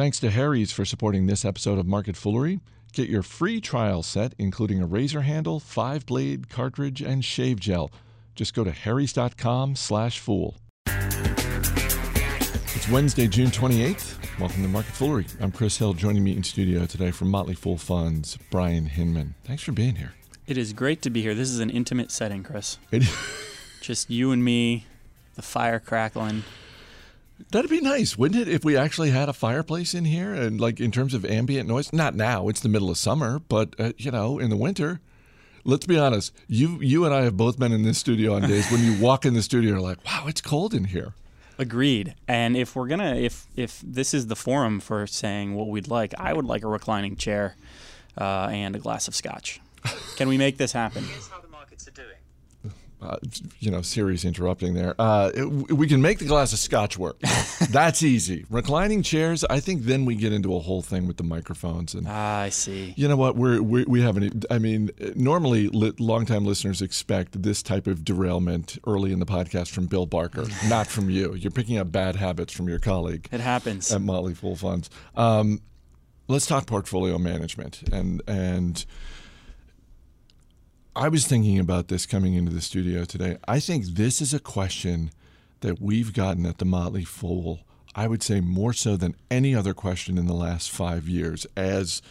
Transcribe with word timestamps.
Thanks 0.00 0.18
to 0.20 0.30
Harry's 0.30 0.72
for 0.72 0.86
supporting 0.86 1.26
this 1.26 1.44
episode 1.44 1.78
of 1.78 1.84
Market 1.84 2.16
Foolery. 2.16 2.60
Get 2.94 3.10
your 3.10 3.22
free 3.22 3.60
trial 3.60 4.02
set, 4.02 4.32
including 4.38 4.80
a 4.80 4.86
razor 4.86 5.20
handle, 5.20 5.60
five 5.60 6.06
blade 6.06 6.48
cartridge, 6.48 7.02
and 7.02 7.22
shave 7.22 7.60
gel. 7.60 7.90
Just 8.34 8.54
go 8.54 8.64
to 8.64 8.70
harrys.com 8.70 9.76
slash 9.76 10.18
fool. 10.18 10.56
It's 10.86 12.88
Wednesday, 12.88 13.28
June 13.28 13.48
28th. 13.48 14.40
Welcome 14.40 14.62
to 14.62 14.70
Market 14.70 14.94
Foolery. 14.94 15.26
I'm 15.38 15.52
Chris 15.52 15.76
Hill. 15.76 15.92
Joining 15.92 16.24
me 16.24 16.34
in 16.34 16.44
studio 16.44 16.86
today 16.86 17.10
from 17.10 17.28
Motley 17.28 17.54
Fool 17.54 17.76
Funds, 17.76 18.38
Bryan 18.50 18.86
Hinmon. 18.86 19.34
Thanks 19.44 19.62
for 19.62 19.72
being 19.72 19.96
here. 19.96 20.14
It 20.46 20.56
is 20.56 20.72
great 20.72 21.02
to 21.02 21.10
be 21.10 21.20
here. 21.20 21.34
This 21.34 21.50
is 21.50 21.60
an 21.60 21.68
intimate 21.68 22.10
setting, 22.10 22.42
Chris. 22.42 22.78
It, 22.90 23.02
Just 23.82 24.08
you 24.08 24.32
and 24.32 24.42
me, 24.42 24.86
the 25.34 25.42
fire 25.42 25.78
crackling. 25.78 26.44
That'd 27.50 27.70
be 27.70 27.80
nice, 27.80 28.16
wouldn't 28.16 28.40
it, 28.40 28.48
if 28.48 28.64
we 28.64 28.76
actually 28.76 29.10
had 29.10 29.28
a 29.28 29.32
fireplace 29.32 29.94
in 29.94 30.04
here 30.04 30.34
and, 30.34 30.60
like, 30.60 30.80
in 30.80 30.90
terms 30.90 31.14
of 31.14 31.24
ambient 31.24 31.68
noise? 31.68 31.92
Not 31.92 32.14
now, 32.14 32.48
it's 32.48 32.60
the 32.60 32.68
middle 32.68 32.90
of 32.90 32.98
summer, 32.98 33.38
but, 33.38 33.74
uh, 33.78 33.92
you 33.98 34.10
know, 34.10 34.38
in 34.38 34.50
the 34.50 34.56
winter. 34.56 35.00
Let's 35.64 35.86
be 35.86 35.98
honest. 35.98 36.32
You, 36.48 36.78
you 36.80 37.04
and 37.04 37.12
I 37.12 37.22
have 37.22 37.36
both 37.36 37.58
been 37.58 37.72
in 37.72 37.82
this 37.82 37.98
studio 37.98 38.34
on 38.34 38.42
days 38.42 38.70
when 38.70 38.82
you 38.82 38.98
walk 39.00 39.26
in 39.26 39.34
the 39.34 39.42
studio, 39.42 39.72
you're 39.72 39.80
like, 39.80 40.04
wow, 40.06 40.24
it's 40.26 40.40
cold 40.40 40.72
in 40.72 40.84
here. 40.84 41.14
Agreed. 41.58 42.14
And 42.26 42.56
if 42.56 42.74
we're 42.74 42.86
gonna, 42.86 43.16
if 43.16 43.46
if 43.54 43.82
this 43.84 44.14
is 44.14 44.28
the 44.28 44.36
forum 44.36 44.80
for 44.80 45.06
saying 45.06 45.54
what 45.54 45.68
we'd 45.68 45.88
like, 45.88 46.14
I 46.18 46.32
would 46.32 46.46
like 46.46 46.62
a 46.64 46.68
reclining 46.68 47.16
chair 47.16 47.56
uh, 48.18 48.48
and 48.50 48.74
a 48.74 48.78
glass 48.78 49.08
of 49.08 49.14
scotch. 49.14 49.60
Can 50.16 50.28
we 50.28 50.38
make 50.38 50.56
this 50.56 50.72
happen? 50.72 51.04
Here's 51.04 51.28
how 51.28 51.38
the 51.40 51.48
markets 51.48 51.86
are 51.86 51.90
doing. 51.90 52.16
Uh, 53.02 53.16
you 53.60 53.70
know, 53.70 53.80
Siri's 53.82 54.24
interrupting 54.24 54.74
there. 54.74 54.94
Uh, 54.98 55.30
it- 55.34 55.44
we 55.72 55.86
can 55.86 56.02
make 56.02 56.18
the 56.18 56.24
glass 56.26 56.52
of 56.52 56.58
scotch 56.58 56.98
work. 56.98 57.18
That's 57.70 58.02
easy. 58.02 58.44
Reclining 58.50 59.02
chairs, 59.02 59.44
I 59.48 59.60
think 59.60 59.82
then 59.82 60.04
we 60.04 60.14
get 60.14 60.32
into 60.32 60.54
a 60.54 60.58
whole 60.60 60.82
thing 60.82 61.06
with 61.06 61.16
the 61.16 61.22
microphones. 61.24 61.94
And 61.94 62.06
Ah, 62.08 62.40
I 62.40 62.48
see. 62.50 62.92
you 62.96 63.08
know 63.08 63.16
what? 63.16 63.36
We're, 63.36 63.62
we 63.62 63.84
we 63.84 64.02
haven't, 64.02 64.44
I 64.50 64.58
mean, 64.58 64.90
normally 65.14 65.68
li- 65.68 65.92
longtime 65.98 66.44
listeners 66.44 66.82
expect 66.82 67.42
this 67.42 67.62
type 67.62 67.86
of 67.86 68.04
derailment 68.04 68.78
early 68.86 69.12
in 69.12 69.18
the 69.18 69.26
podcast 69.26 69.70
from 69.70 69.86
Bill 69.86 70.06
Barker, 70.06 70.46
not 70.68 70.86
from 70.86 71.10
you. 71.10 71.34
You're 71.34 71.50
picking 71.50 71.78
up 71.78 71.90
bad 71.90 72.16
habits 72.16 72.52
from 72.52 72.68
your 72.68 72.78
colleague 72.78 73.28
It 73.32 73.40
happens. 73.40 73.92
at 73.92 74.00
Motley 74.02 74.34
Fool 74.34 74.56
Funds. 74.56 74.90
Um, 75.16 75.60
let's 76.28 76.46
talk 76.46 76.66
portfolio 76.66 77.18
management 77.18 77.82
and 77.92 78.22
and 78.28 78.84
I 81.00 81.08
was 81.08 81.26
thinking 81.26 81.58
about 81.58 81.88
this 81.88 82.04
coming 82.04 82.34
into 82.34 82.52
the 82.52 82.60
studio 82.60 83.06
today. 83.06 83.38
I 83.48 83.58
think 83.58 83.86
this 83.86 84.20
is 84.20 84.34
a 84.34 84.38
question 84.38 85.10
that 85.60 85.80
we've 85.80 86.12
gotten 86.12 86.44
at 86.44 86.58
the 86.58 86.66
Motley 86.66 87.04
Fool. 87.04 87.60
I 87.94 88.06
would 88.06 88.22
say 88.22 88.42
more 88.42 88.74
so 88.74 88.98
than 88.98 89.16
any 89.30 89.54
other 89.54 89.72
question 89.72 90.18
in 90.18 90.26
the 90.26 90.34
last 90.34 90.70
five 90.70 91.08
years, 91.08 91.46
as 91.56 92.02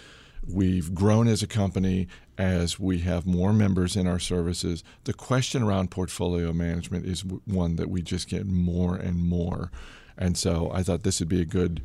we've 0.43 0.95
grown 0.95 1.27
as 1.27 1.43
a 1.43 1.47
company, 1.47 2.07
as 2.35 2.79
we 2.79 3.01
have 3.01 3.27
more 3.27 3.53
members 3.53 3.95
in 3.95 4.07
our 4.07 4.17
services. 4.17 4.83
The 5.03 5.13
question 5.13 5.61
around 5.61 5.91
portfolio 5.91 6.51
management 6.51 7.05
is 7.05 7.23
one 7.23 7.75
that 7.75 7.91
we 7.91 8.01
just 8.01 8.27
get 8.27 8.47
more 8.47 8.95
and 8.95 9.17
more. 9.17 9.69
And 10.17 10.35
so 10.35 10.71
I 10.73 10.81
thought 10.81 11.03
this 11.03 11.19
would 11.19 11.29
be 11.29 11.41
a 11.41 11.45
good 11.45 11.83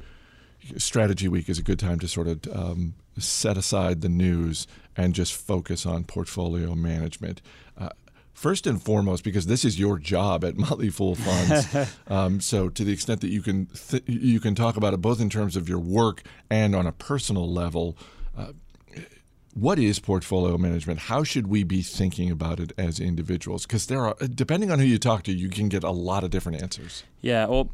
strategy 0.76 1.28
week 1.28 1.48
is 1.48 1.58
a 1.58 1.62
good 1.62 1.78
time 1.78 1.98
to 2.00 2.08
sort 2.08 2.28
of 2.28 2.40
um, 2.54 2.94
set 3.18 3.56
aside 3.56 4.00
the 4.00 4.08
news 4.08 4.66
and 4.96 5.14
just 5.14 5.32
focus 5.32 5.86
on 5.86 6.04
portfolio 6.04 6.74
management. 6.74 7.40
Uh, 7.76 7.90
first 8.32 8.66
and 8.66 8.82
foremost, 8.82 9.24
because 9.24 9.46
this 9.46 9.64
is 9.64 9.78
your 9.78 9.98
job 9.98 10.44
at 10.44 10.56
Motley 10.56 10.90
Fool 10.90 11.14
Funds, 11.14 11.96
um, 12.08 12.40
so 12.40 12.68
to 12.68 12.84
the 12.84 12.92
extent 12.92 13.20
that 13.20 13.30
you 13.30 13.42
can 13.42 13.66
th- 13.66 14.04
you 14.06 14.40
can 14.40 14.54
talk 14.54 14.76
about 14.76 14.94
it 14.94 15.00
both 15.00 15.20
in 15.20 15.30
terms 15.30 15.56
of 15.56 15.68
your 15.68 15.78
work 15.78 16.22
and 16.50 16.74
on 16.74 16.86
a 16.86 16.92
personal 16.92 17.50
level. 17.50 17.96
Uh, 18.36 18.52
what 19.54 19.78
is 19.78 20.00
portfolio 20.00 20.58
management? 20.58 20.98
How 20.98 21.22
should 21.22 21.46
we 21.46 21.62
be 21.62 21.80
thinking 21.80 22.28
about 22.28 22.58
it 22.58 22.72
as 22.76 22.98
individuals? 22.98 23.64
Because 23.64 23.86
there 23.86 24.04
are, 24.04 24.16
depending 24.34 24.72
on 24.72 24.80
who 24.80 24.84
you 24.84 24.98
talk 24.98 25.22
to, 25.24 25.32
you 25.32 25.48
can 25.48 25.68
get 25.68 25.84
a 25.84 25.92
lot 25.92 26.24
of 26.24 26.30
different 26.30 26.60
answers. 26.60 27.04
Yeah. 27.20 27.46
Well, 27.46 27.70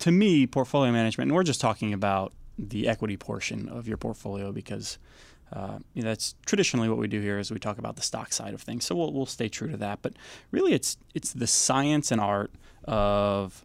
to 0.00 0.10
me, 0.10 0.46
portfolio 0.46 0.92
management, 0.92 1.28
and 1.28 1.34
we're 1.34 1.42
just 1.42 1.60
talking 1.60 1.92
about 1.92 2.32
the 2.58 2.88
equity 2.88 3.16
portion 3.16 3.68
of 3.68 3.86
your 3.86 3.96
portfolio 3.96 4.52
because 4.52 4.98
uh, 5.52 5.78
you 5.94 6.02
know, 6.02 6.10
that's 6.10 6.34
traditionally 6.44 6.88
what 6.88 6.98
we 6.98 7.08
do 7.08 7.20
here 7.20 7.38
is 7.38 7.50
we 7.50 7.58
talk 7.58 7.78
about 7.78 7.96
the 7.96 8.02
stock 8.02 8.32
side 8.32 8.52
of 8.52 8.60
things. 8.60 8.84
So 8.84 8.94
we'll, 8.94 9.12
we'll 9.12 9.26
stay 9.26 9.48
true 9.48 9.70
to 9.70 9.76
that. 9.78 10.00
But 10.02 10.14
really, 10.50 10.74
it's 10.74 10.98
it's 11.14 11.32
the 11.32 11.46
science 11.46 12.10
and 12.10 12.20
art 12.20 12.52
of 12.84 13.64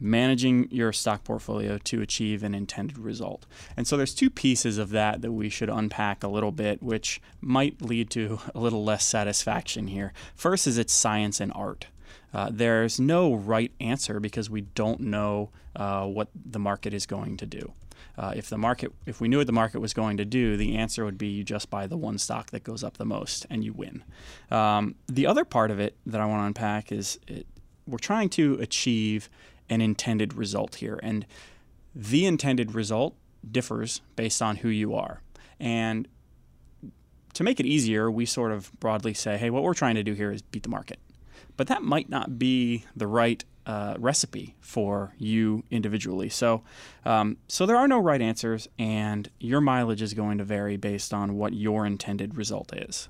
managing 0.00 0.68
your 0.70 0.92
stock 0.92 1.24
portfolio 1.24 1.76
to 1.78 2.00
achieve 2.00 2.42
an 2.42 2.54
intended 2.54 2.98
result. 2.98 3.46
And 3.76 3.86
so 3.86 3.96
there's 3.96 4.14
two 4.14 4.30
pieces 4.30 4.78
of 4.78 4.90
that 4.90 5.22
that 5.22 5.32
we 5.32 5.48
should 5.48 5.68
unpack 5.68 6.22
a 6.22 6.28
little 6.28 6.52
bit, 6.52 6.82
which 6.82 7.20
might 7.40 7.82
lead 7.82 8.10
to 8.10 8.38
a 8.54 8.60
little 8.60 8.84
less 8.84 9.04
satisfaction 9.04 9.88
here. 9.88 10.12
First 10.34 10.66
is 10.66 10.78
it's 10.78 10.92
science 10.92 11.40
and 11.40 11.52
art. 11.54 11.86
Uh, 12.32 12.48
there's 12.52 13.00
no 13.00 13.34
right 13.34 13.72
answer 13.80 14.20
because 14.20 14.50
we 14.50 14.62
don't 14.62 15.00
know 15.00 15.50
uh, 15.76 16.04
what 16.06 16.28
the 16.34 16.58
market 16.58 16.92
is 16.92 17.06
going 17.06 17.36
to 17.36 17.46
do. 17.46 17.72
Uh, 18.16 18.32
if 18.34 18.48
the 18.48 18.58
market, 18.58 18.92
if 19.06 19.20
we 19.20 19.28
knew 19.28 19.38
what 19.38 19.46
the 19.46 19.52
market 19.52 19.80
was 19.80 19.94
going 19.94 20.16
to 20.16 20.24
do, 20.24 20.56
the 20.56 20.76
answer 20.76 21.04
would 21.04 21.18
be 21.18 21.28
you 21.28 21.44
just 21.44 21.70
buy 21.70 21.86
the 21.86 21.96
one 21.96 22.18
stock 22.18 22.50
that 22.50 22.64
goes 22.64 22.82
up 22.82 22.96
the 22.96 23.04
most 23.04 23.46
and 23.48 23.64
you 23.64 23.72
win. 23.72 24.02
Um, 24.50 24.96
the 25.06 25.26
other 25.26 25.44
part 25.44 25.70
of 25.70 25.78
it 25.78 25.96
that 26.04 26.20
I 26.20 26.26
want 26.26 26.42
to 26.42 26.46
unpack 26.46 26.90
is 26.90 27.18
it, 27.28 27.46
we're 27.86 27.98
trying 27.98 28.28
to 28.30 28.54
achieve 28.60 29.30
an 29.70 29.80
intended 29.80 30.34
result 30.34 30.76
here, 30.76 30.98
and 31.02 31.26
the 31.94 32.26
intended 32.26 32.74
result 32.74 33.14
differs 33.50 34.00
based 34.16 34.42
on 34.42 34.56
who 34.56 34.68
you 34.68 34.94
are. 34.94 35.22
And 35.60 36.08
to 37.34 37.44
make 37.44 37.60
it 37.60 37.66
easier, 37.66 38.10
we 38.10 38.26
sort 38.26 38.52
of 38.52 38.72
broadly 38.80 39.14
say, 39.14 39.38
hey, 39.38 39.50
what 39.50 39.62
we're 39.62 39.74
trying 39.74 39.94
to 39.94 40.02
do 40.02 40.14
here 40.14 40.32
is 40.32 40.42
beat 40.42 40.64
the 40.64 40.68
market. 40.68 40.98
But 41.58 41.66
that 41.66 41.82
might 41.82 42.08
not 42.08 42.38
be 42.38 42.84
the 42.96 43.06
right 43.06 43.44
uh, 43.66 43.96
recipe 43.98 44.54
for 44.60 45.12
you 45.18 45.64
individually. 45.70 46.30
So, 46.30 46.62
um, 47.04 47.36
so 47.48 47.66
there 47.66 47.76
are 47.76 47.86
no 47.86 47.98
right 47.98 48.22
answers, 48.22 48.68
and 48.78 49.28
your 49.38 49.60
mileage 49.60 50.00
is 50.00 50.14
going 50.14 50.38
to 50.38 50.44
vary 50.44 50.78
based 50.78 51.12
on 51.12 51.36
what 51.36 51.52
your 51.52 51.84
intended 51.84 52.36
result 52.36 52.72
is. 52.74 53.08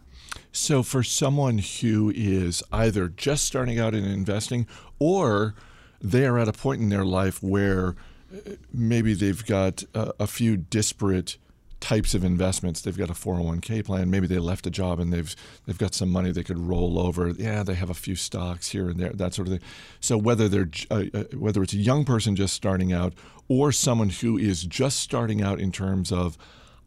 So, 0.51 0.83
for 0.83 1.03
someone 1.03 1.59
who 1.59 2.11
is 2.15 2.63
either 2.73 3.09
just 3.09 3.45
starting 3.45 3.79
out 3.79 3.95
in 3.95 4.05
investing 4.05 4.67
or 4.99 5.55
they 6.01 6.27
are 6.27 6.39
at 6.39 6.49
a 6.49 6.53
point 6.53 6.81
in 6.81 6.89
their 6.89 7.05
life 7.05 7.43
where 7.43 7.97
uh, 8.35 8.53
maybe 8.73 9.15
they've 9.15 9.45
got 9.45 9.85
a, 9.95 10.13
a 10.21 10.27
few 10.27 10.57
disparate 10.57 11.37
types 11.81 12.15
of 12.15 12.25
investments. 12.25 12.81
They've 12.81 12.97
got 12.97 13.11
a 13.11 13.15
401k 13.15 13.85
plan. 13.85 14.11
Maybe 14.11 14.27
they 14.27 14.39
left 14.39 14.67
a 14.67 14.71
job 14.71 14.99
and 14.99 15.13
they've 15.13 15.35
they've 15.67 15.79
got 15.79 15.95
some 15.95 16.11
money 16.11 16.33
they 16.33 16.43
could 16.43 16.59
roll 16.59 16.99
over. 16.99 17.29
Yeah, 17.29 17.63
they 17.63 17.75
have 17.75 17.91
a 17.91 17.95
few 17.95 18.17
stocks 18.17 18.71
here 18.71 18.89
and 18.89 18.99
there, 18.99 19.13
that 19.13 19.35
sort 19.35 19.49
of 19.49 19.55
thing. 19.55 19.69
So 20.01 20.17
whether 20.17 20.49
they're 20.49 20.71
uh, 20.91 21.05
uh, 21.15 21.25
whether 21.35 21.63
it's 21.63 21.73
a 21.73 21.79
young 21.79 22.05
person 22.05 22.37
just 22.37 22.55
starting 22.55 22.93
out 22.93 23.15
or 23.49 23.73
someone 23.73 24.11
who 24.11 24.37
is 24.37 24.65
just 24.65 25.01
starting 25.01 25.43
out 25.43 25.61
in 25.61 25.73
terms 25.73 26.13
of 26.13 26.37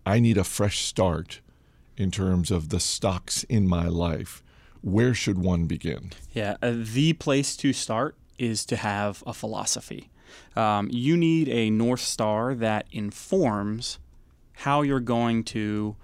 I 0.06 0.20
need 0.20 0.38
a 0.38 0.44
fresh 0.44 0.80
start 0.80 1.42
in 1.98 2.12
terms 2.12 2.52
of 2.52 2.70
the 2.70 2.80
stocks 2.80 3.44
in 3.44 3.68
my 3.68 3.88
life, 3.88 4.42
where 4.82 5.14
should 5.14 5.38
one 5.38 5.66
begin? 5.66 6.12
Yeah, 6.34 6.58
uh, 6.62 6.74
the 6.76 7.14
place 7.14 7.56
to 7.58 7.74
start 7.74 8.16
is 8.40 8.66
to 8.66 8.76
have 8.78 9.24
a 9.28 9.34
philosophy. 9.34 10.10
Um, 10.56 10.90
you 10.92 11.16
need 11.18 11.50
a 11.50 11.70
North 11.70 12.00
Star 12.00 12.56
that 12.56 12.88
informs 12.92 14.00
how 14.62 14.82
you're 14.84 15.00
going 15.00 15.44
to 15.44 15.96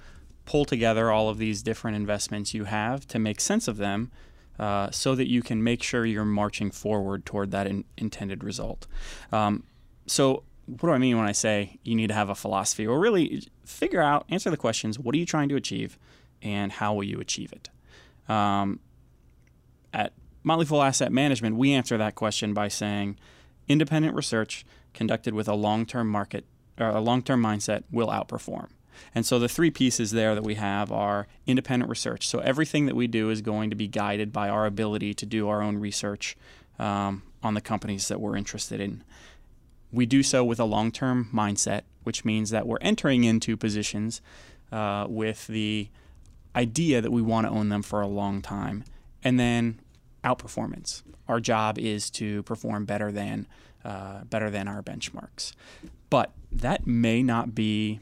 pull 0.45 0.65
together 0.65 1.11
all 1.11 1.29
of 1.29 1.37
these 1.37 1.61
different 1.61 1.95
investments 1.95 2.53
you 2.53 2.63
have 2.63 3.07
to 3.07 3.19
make 3.19 3.39
sense 3.39 3.67
of 3.67 3.77
them 3.77 4.11
uh, 4.57 4.89
so 4.89 5.13
that 5.13 5.29
you 5.29 5.43
can 5.43 5.63
make 5.63 5.83
sure 5.83 6.05
you're 6.05 6.25
marching 6.25 6.71
forward 6.71 7.23
toward 7.25 7.51
that 7.51 7.67
in, 7.67 7.85
intended 7.97 8.43
result. 8.43 8.87
Um, 9.31 9.63
so, 10.07 10.43
what 10.65 10.81
do 10.81 10.89
I 10.89 10.97
mean 10.97 11.17
when 11.17 11.27
I 11.27 11.31
say 11.33 11.77
you 11.83 11.95
need 11.95 12.07
to 12.07 12.13
have 12.13 12.29
a 12.29 12.35
philosophy? 12.35 12.87
Or 12.87 12.99
really 12.99 13.47
figure 13.63 14.01
out, 14.01 14.25
answer 14.29 14.49
the 14.49 14.57
questions 14.57 14.97
what 14.97 15.13
are 15.13 15.17
you 15.19 15.25
trying 15.25 15.49
to 15.49 15.55
achieve 15.55 15.99
and 16.41 16.71
how 16.71 16.95
will 16.95 17.03
you 17.03 17.19
achieve 17.19 17.53
it? 17.53 17.69
Um, 18.27 18.79
at 19.93 20.13
Motley 20.43 20.65
Fool 20.65 20.81
Asset 20.81 21.11
Management, 21.11 21.55
we 21.57 21.73
answer 21.73 21.97
that 21.97 22.15
question 22.15 22.53
by 22.53 22.67
saying 22.67 23.17
independent 23.67 24.15
research 24.15 24.65
conducted 24.93 25.35
with 25.35 25.47
a 25.47 25.53
long-term 25.53 26.09
market 26.09 26.45
a 26.77 26.99
long-term 26.99 27.41
mindset 27.41 27.83
will 27.91 28.07
outperform. 28.07 28.69
And 29.13 29.25
so 29.25 29.39
the 29.39 29.49
three 29.49 29.71
pieces 29.71 30.11
there 30.11 30.35
that 30.35 30.43
we 30.43 30.55
have 30.55 30.91
are 30.91 31.27
independent 31.45 31.89
research. 31.89 32.27
So 32.27 32.39
everything 32.39 32.85
that 32.87 32.95
we 32.95 33.07
do 33.07 33.29
is 33.29 33.41
going 33.41 33.69
to 33.69 33.75
be 33.75 33.87
guided 33.87 34.33
by 34.33 34.49
our 34.49 34.65
ability 34.65 35.13
to 35.15 35.25
do 35.25 35.47
our 35.49 35.61
own 35.61 35.77
research 35.77 36.35
um, 36.79 37.23
on 37.43 37.53
the 37.53 37.61
companies 37.61 38.07
that 38.07 38.19
we're 38.19 38.35
interested 38.35 38.79
in. 38.79 39.03
We 39.91 40.05
do 40.05 40.23
so 40.23 40.43
with 40.43 40.59
a 40.59 40.65
long-term 40.65 41.29
mindset, 41.33 41.81
which 42.03 42.25
means 42.25 42.49
that 42.49 42.67
we're 42.67 42.79
entering 42.81 43.23
into 43.23 43.55
positions 43.55 44.21
uh, 44.71 45.05
with 45.07 45.47
the 45.47 45.89
idea 46.55 47.01
that 47.01 47.11
we 47.11 47.21
want 47.21 47.47
to 47.47 47.53
own 47.53 47.69
them 47.69 47.83
for 47.83 48.01
a 48.01 48.07
long 48.07 48.41
time, 48.41 48.83
and 49.23 49.39
then 49.39 49.79
outperformance. 50.23 51.03
Our 51.27 51.39
job 51.39 51.77
is 51.77 52.09
to 52.11 52.43
perform 52.43 52.85
better 52.85 53.11
than 53.11 53.47
uh, 53.85 54.23
better 54.25 54.49
than 54.49 54.67
our 54.67 54.81
benchmarks. 54.81 55.53
But 56.09 56.33
that 56.51 56.87
may 56.87 57.23
not 57.23 57.53
be 57.53 57.99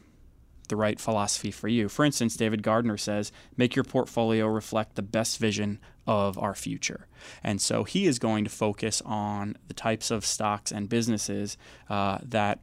the 0.68 0.76
right 0.76 1.00
philosophy 1.00 1.52
for 1.52 1.68
you. 1.68 1.88
For 1.90 2.04
instance, 2.06 2.36
David 2.36 2.64
Gardner 2.64 2.98
says, 2.98 3.32
make 3.56 3.76
your 3.76 3.84
portfolio 3.84 4.48
reflect 4.48 4.96
the 4.96 5.02
best 5.02 5.38
vision 5.38 5.80
of 6.08 6.38
our 6.38 6.56
future. 6.56 7.08
And 7.44 7.62
so 7.62 7.84
he 7.84 8.06
is 8.06 8.20
going 8.20 8.44
to 8.46 8.50
focus 8.50 9.02
on 9.06 9.58
the 9.68 9.74
types 9.74 10.12
of 10.12 10.26
stocks 10.26 10.72
and 10.72 10.90
businesses 10.90 11.58
uh, 11.90 12.20
that 12.24 12.60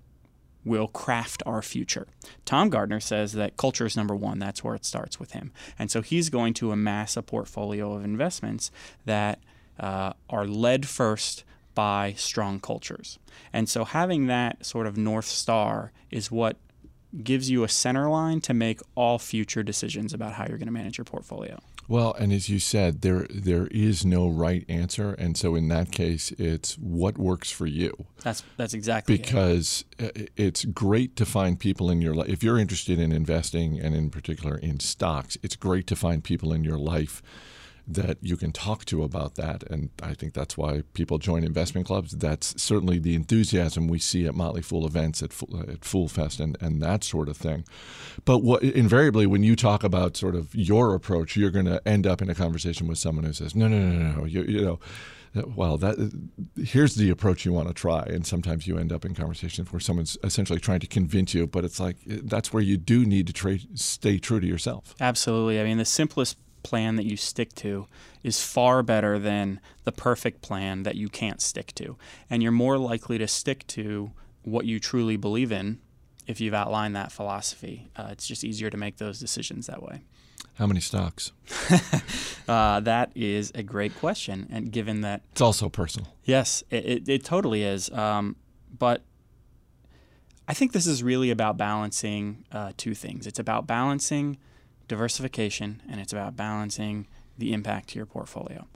will 0.65 0.87
craft 0.89 1.43
our 1.45 1.61
future. 1.61 2.07
Tom 2.45 2.71
Gardner 2.71 3.01
says 3.01 3.33
that 3.33 3.57
culture 3.57 3.87
is 3.87 3.97
number 3.97 4.15
one. 4.15 4.39
That's 4.39 4.63
where 4.63 4.77
it 4.77 4.85
starts 4.85 5.19
with 5.19 5.33
him. 5.33 5.53
And 5.79 5.91
so 5.91 6.03
he's 6.03 6.29
going 6.29 6.55
to 6.55 6.71
amass 6.71 7.17
a 7.17 7.23
portfolio 7.23 7.95
of 7.95 8.05
investments 8.05 8.71
that 9.05 9.41
uh, 9.81 10.13
are 10.31 10.47
led 10.47 10.87
first 10.87 11.45
by 11.75 12.15
strong 12.17 12.61
cultures. 12.61 13.19
And 13.53 13.69
so 13.69 13.85
having 13.85 14.27
that 14.27 14.65
sort 14.65 14.87
of 14.87 14.97
North 14.97 15.27
Star 15.27 15.93
is 16.11 16.31
what 16.31 16.57
gives 17.23 17.51
you 17.51 17.63
a 17.63 17.69
center 17.69 18.09
line 18.09 18.41
to 18.41 18.55
make 18.55 18.81
all 18.95 19.19
future 19.19 19.63
decisions 19.63 20.15
about 20.15 20.33
how 20.35 20.47
you're 20.49 20.59
going 20.59 20.67
to 20.67 20.73
manage 20.73 20.99
your 20.99 21.05
portfolio. 21.05 21.59
Well, 21.89 22.15
and 22.15 22.33
as 22.33 22.49
you 22.49 22.59
said, 22.59 23.03
there 23.03 23.27
there 23.29 23.67
is 23.67 24.05
no 24.05 24.29
right 24.29 24.65
answer, 24.69 25.13
and 25.15 25.37
so 25.37 25.57
in 25.57 25.69
that 25.69 25.91
case, 25.91 26.31
it's 26.33 26.79
what 26.79 27.19
works 27.19 27.51
for 27.51 27.67
you. 27.67 28.07
That's 28.23 28.45
that's 28.57 28.73
exactly 28.73 29.17
because 29.17 29.85
it. 29.99 30.31
it's 30.37 30.65
great 30.65 31.17
to 31.17 31.27
find 31.27 31.59
people 31.59 31.91
in 31.91 32.01
your 32.01 32.15
life. 32.15 32.29
If 32.29 32.43
you're 32.43 32.59
interested 32.59 32.99
in 32.99 33.13
investing, 33.13 33.81
and 33.81 33.95
in 33.95 34.11
particular 34.11 34.57
in 34.57 34.79
stocks, 34.81 35.37
it's 35.43 35.57
great 35.57 35.87
to 35.89 35.97
find 35.97 36.23
people 36.23 36.53
in 36.53 36.63
your 36.63 36.79
life 36.79 37.21
that 37.87 38.19
you 38.21 38.37
can 38.37 38.53
talk 38.53 38.85
to 38.87 39.03
about 39.03 39.35
that. 39.35 39.65
And 39.65 39.91
I 40.03 40.15
think 40.15 40.35
that's 40.35 40.57
why 40.57 40.83
people 40.95 41.19
join 41.19 41.45
investment 41.45 41.87
clubs. 41.87 42.13
That's 42.13 42.61
certainly 42.61 42.99
the 42.99 43.15
enthusiasm 43.15 43.89
we 43.89 43.99
see 43.99 44.27
at 44.27 44.35
Motley 44.35 44.63
Fool 44.63 44.87
events, 44.87 45.23
at, 45.23 45.33
at 45.69 45.85
Fool 45.85 46.09
Fest, 46.09 46.41
and, 46.41 46.57
and 46.61 46.81
that 46.83 47.05
sort 47.05 47.29
of 47.29 47.37
thing. 47.37 47.65
But 48.25 48.39
what, 48.39 48.63
invariably, 48.63 49.27
when 49.27 49.43
you 49.43 49.57
talk 49.57 49.83
about 49.83 50.17
sort 50.17 50.35
of 50.35 50.55
your 50.55 50.95
approach, 50.95 51.37
you're 51.37 51.51
going 51.51 51.67
to 51.67 51.87
end 51.87 52.07
up 52.07 52.23
in 52.23 52.31
a 52.31 52.35
conversation 52.35 52.87
with 52.87 52.99
someone 52.99 53.25
who 53.25 53.33
says, 53.33 53.55
no, 53.57 53.69
no, 53.69 53.79
no, 53.79 54.13
no, 54.13 54.25
you, 54.25 54.43
you 54.43 54.65
know, 54.65 54.79
well, 55.57 55.79
that 55.79 55.97
here's 56.63 56.95
the 56.97 57.09
approach 57.09 57.47
you 57.47 57.55
want 57.55 57.67
to 57.69 57.75
try, 57.75 58.03
and 58.03 58.27
sometimes 58.27 58.67
you 58.67 58.77
end 58.77 58.93
up 58.93 59.05
in 59.05 59.15
conversations 59.15 59.73
where 59.73 59.81
someone's 59.81 60.19
essentially 60.23 60.61
trying 60.61 60.81
to 60.81 60.87
convince 60.87 61.33
you, 61.33 61.47
but 61.47 61.65
it's 61.65 61.81
like 61.81 61.97
that's 62.05 62.53
where 62.53 62.63
you 62.63 62.77
do 62.77 63.07
need 63.07 63.27
to 63.29 63.33
tra- 63.33 63.59
stay 63.75 64.19
true 64.19 64.41
to 64.41 64.47
yourself. 64.47 64.95
Absolutely. 65.01 65.59
I 65.59 65.65
mean, 65.65 65.79
the 65.79 65.87
simplest 65.87 66.37
plan 66.63 66.97
that 66.97 67.07
you 67.07 67.17
stick 67.17 67.55
to 67.57 67.87
is 68.23 68.43
far 68.43 68.83
better 68.83 69.19
than 69.19 69.61
the 69.85 69.93
perfect 69.93 70.43
plan 70.43 70.83
that 70.85 70.95
you 70.95 71.09
can't 71.09 71.41
stick 71.41 71.75
to. 71.75 71.97
And 72.31 72.43
you're 72.43 72.53
more 72.53 72.79
likely 72.79 73.19
to 73.19 73.29
stick 73.29 73.67
to 73.69 74.13
what 74.43 74.65
you 74.65 74.81
truly 74.81 75.17
believe 75.17 75.53
in 75.53 75.81
if 76.27 76.41
you've 76.41 76.55
outlined 76.55 76.97
that 76.97 77.13
philosophy. 77.13 77.89
Uh, 77.97 78.09
it's 78.11 78.27
just 78.27 78.45
easier 78.45 78.71
to 78.71 78.77
make 78.77 78.99
those 78.99 79.19
decisions 79.19 79.67
that 79.67 79.83
way. 79.83 80.03
How 80.55 80.67
many 80.67 80.81
stocks? 80.81 81.33
uh, 82.49 82.81
that 82.81 83.11
is 83.15 83.53
a 83.55 83.63
great 83.63 83.95
question. 83.99 84.47
And 84.51 84.71
given 84.71 85.01
that. 85.01 85.23
It's 85.33 85.41
also 85.41 85.69
personal. 85.69 86.15
Yes, 86.25 86.63
it, 86.71 86.85
it, 86.85 87.09
it 87.09 87.25
totally 87.25 87.63
is. 87.63 87.91
Um, 87.91 88.37
but 88.79 89.03
I 90.47 90.55
think 90.55 90.73
this 90.73 90.87
is 90.87 91.03
really 91.03 91.31
about 91.31 91.57
balancing 91.57 92.45
uh, 92.53 92.73
two 92.77 92.95
things. 92.95 93.27
It's 93.27 93.39
about 93.39 93.67
balancing 93.67 94.39
diversification 94.89 95.83
and 95.89 96.01
it's 96.01 96.13
about 96.13 96.37
balancing 96.37 97.07
the 97.39 97.53
impact 97.53 97.91
to 97.91 97.99
your 97.99 98.07
portfolio. 98.07 98.67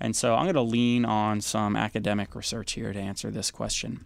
And 0.00 0.14
so 0.14 0.34
I'm 0.34 0.44
going 0.44 0.54
to 0.54 0.62
lean 0.62 1.04
on 1.04 1.40
some 1.40 1.76
academic 1.76 2.34
research 2.34 2.72
here 2.72 2.92
to 2.92 2.98
answer 2.98 3.30
this 3.30 3.50
question. 3.50 4.04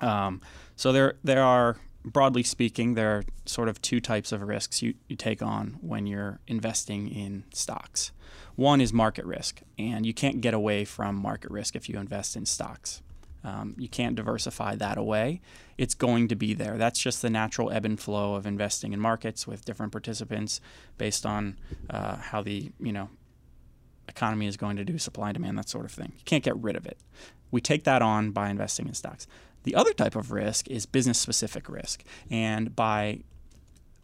Um, 0.00 0.40
so 0.76 0.92
there, 0.92 1.14
there 1.22 1.42
are 1.42 1.76
broadly 2.04 2.42
speaking, 2.42 2.94
there 2.94 3.18
are 3.18 3.24
sort 3.46 3.68
of 3.68 3.80
two 3.80 4.00
types 4.00 4.32
of 4.32 4.42
risks 4.42 4.82
you, 4.82 4.94
you 5.08 5.16
take 5.16 5.42
on 5.42 5.78
when 5.80 6.06
you're 6.06 6.40
investing 6.46 7.08
in 7.08 7.44
stocks. 7.52 8.12
One 8.56 8.80
is 8.80 8.92
market 8.92 9.24
risk, 9.24 9.62
and 9.78 10.04
you 10.04 10.14
can't 10.14 10.40
get 10.40 10.54
away 10.54 10.84
from 10.84 11.16
market 11.16 11.50
risk 11.50 11.74
if 11.74 11.88
you 11.88 11.98
invest 11.98 12.36
in 12.36 12.46
stocks. 12.46 13.02
Um, 13.44 13.74
you 13.78 13.88
can't 13.88 14.16
diversify 14.16 14.74
that 14.76 14.96
away. 14.96 15.40
It's 15.76 15.94
going 15.94 16.28
to 16.28 16.34
be 16.34 16.54
there. 16.54 16.78
That's 16.78 16.98
just 16.98 17.20
the 17.20 17.30
natural 17.30 17.70
ebb 17.70 17.84
and 17.84 18.00
flow 18.00 18.34
of 18.34 18.46
investing 18.46 18.92
in 18.92 19.00
markets 19.00 19.46
with 19.46 19.64
different 19.64 19.92
participants 19.92 20.60
based 20.96 21.26
on 21.26 21.58
uh, 21.90 22.16
how 22.16 22.42
the 22.42 22.72
you 22.80 22.92
know 22.92 23.10
economy 24.08 24.46
is 24.46 24.56
going 24.56 24.76
to 24.76 24.84
do, 24.84 24.98
supply 24.98 25.28
and 25.28 25.34
demand, 25.34 25.58
that 25.58 25.68
sort 25.68 25.84
of 25.84 25.92
thing. 25.92 26.12
You 26.16 26.24
can't 26.24 26.42
get 26.42 26.56
rid 26.56 26.76
of 26.76 26.86
it. 26.86 26.98
We 27.50 27.60
take 27.60 27.84
that 27.84 28.02
on 28.02 28.30
by 28.30 28.48
investing 28.48 28.86
in 28.88 28.94
stocks. 28.94 29.26
The 29.64 29.74
other 29.74 29.92
type 29.92 30.16
of 30.16 30.32
risk 30.32 30.68
is 30.68 30.86
business 30.86 31.18
specific 31.18 31.68
risk, 31.68 32.02
and 32.30 32.74
by 32.74 33.20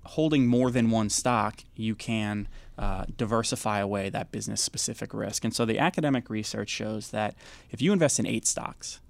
holding 0.04 0.46
more 0.46 0.70
than 0.70 0.90
one 0.90 1.10
stock, 1.10 1.62
you 1.74 1.94
can 1.94 2.48
uh, 2.78 3.04
diversify 3.16 3.80
away 3.80 4.08
that 4.08 4.32
business 4.32 4.62
specific 4.62 5.12
risk. 5.12 5.44
And 5.44 5.54
so 5.54 5.64
the 5.64 5.78
academic 5.78 6.30
research 6.30 6.70
shows 6.70 7.10
that 7.10 7.34
if 7.70 7.82
you 7.82 7.92
invest 7.92 8.18
in 8.18 8.26
eight 8.26 8.46
stocks, 8.46 9.00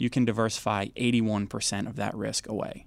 you 0.00 0.08
can 0.08 0.24
diversify 0.24 0.86
81% 0.96 1.86
of 1.86 1.96
that 1.96 2.14
risk 2.14 2.48
away. 2.48 2.86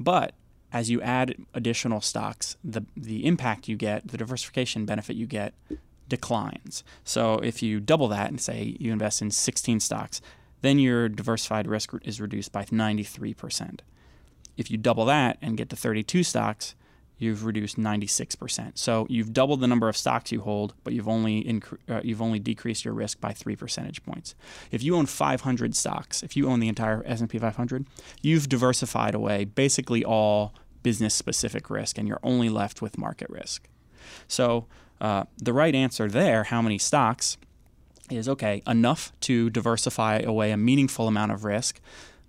But 0.00 0.34
as 0.72 0.90
you 0.90 1.00
add 1.00 1.36
additional 1.54 2.00
stocks, 2.00 2.56
the, 2.64 2.84
the 2.96 3.24
impact 3.24 3.68
you 3.68 3.76
get, 3.76 4.08
the 4.08 4.16
diversification 4.16 4.84
benefit 4.86 5.14
you 5.14 5.26
get, 5.26 5.54
declines. 6.08 6.82
So 7.04 7.34
if 7.36 7.62
you 7.62 7.78
double 7.78 8.08
that 8.08 8.28
and 8.28 8.40
say 8.40 8.76
you 8.80 8.92
invest 8.92 9.22
in 9.22 9.30
16 9.30 9.78
stocks, 9.80 10.20
then 10.62 10.78
your 10.78 11.08
diversified 11.08 11.68
risk 11.68 11.92
is 12.02 12.20
reduced 12.20 12.50
by 12.50 12.64
93%. 12.64 13.80
If 14.56 14.70
you 14.70 14.76
double 14.76 15.04
that 15.04 15.38
and 15.40 15.56
get 15.56 15.70
to 15.70 15.76
32 15.76 16.24
stocks, 16.24 16.74
you've 17.18 17.44
reduced 17.44 17.76
96%. 17.78 18.78
So 18.78 19.06
you've 19.08 19.32
doubled 19.32 19.60
the 19.60 19.66
number 19.66 19.88
of 19.88 19.96
stocks 19.96 20.32
you 20.32 20.40
hold, 20.40 20.74
but 20.82 20.92
you've 20.92 21.08
only 21.08 21.44
incre- 21.44 21.78
uh, 21.88 22.00
you've 22.02 22.22
only 22.22 22.38
decreased 22.38 22.84
your 22.84 22.94
risk 22.94 23.20
by 23.20 23.32
3 23.32 23.54
percentage 23.56 24.02
points. 24.02 24.34
If 24.70 24.82
you 24.82 24.96
own 24.96 25.06
500 25.06 25.76
stocks, 25.76 26.22
if 26.22 26.36
you 26.36 26.48
own 26.48 26.60
the 26.60 26.68
entire 26.68 27.02
S&P 27.06 27.38
500, 27.38 27.86
you've 28.22 28.48
diversified 28.48 29.14
away 29.14 29.44
basically 29.44 30.04
all 30.04 30.52
business 30.82 31.14
specific 31.14 31.70
risk 31.70 31.98
and 31.98 32.08
you're 32.08 32.20
only 32.22 32.48
left 32.48 32.82
with 32.82 32.98
market 32.98 33.30
risk. 33.30 33.68
So 34.26 34.66
uh, 35.00 35.24
the 35.38 35.52
right 35.52 35.74
answer 35.74 36.08
there, 36.08 36.44
how 36.44 36.62
many 36.62 36.78
stocks, 36.78 37.36
is 38.10 38.28
okay, 38.28 38.62
enough 38.66 39.12
to 39.20 39.50
diversify 39.50 40.18
away 40.18 40.50
a 40.50 40.56
meaningful 40.56 41.08
amount 41.08 41.32
of 41.32 41.44
risk, 41.44 41.80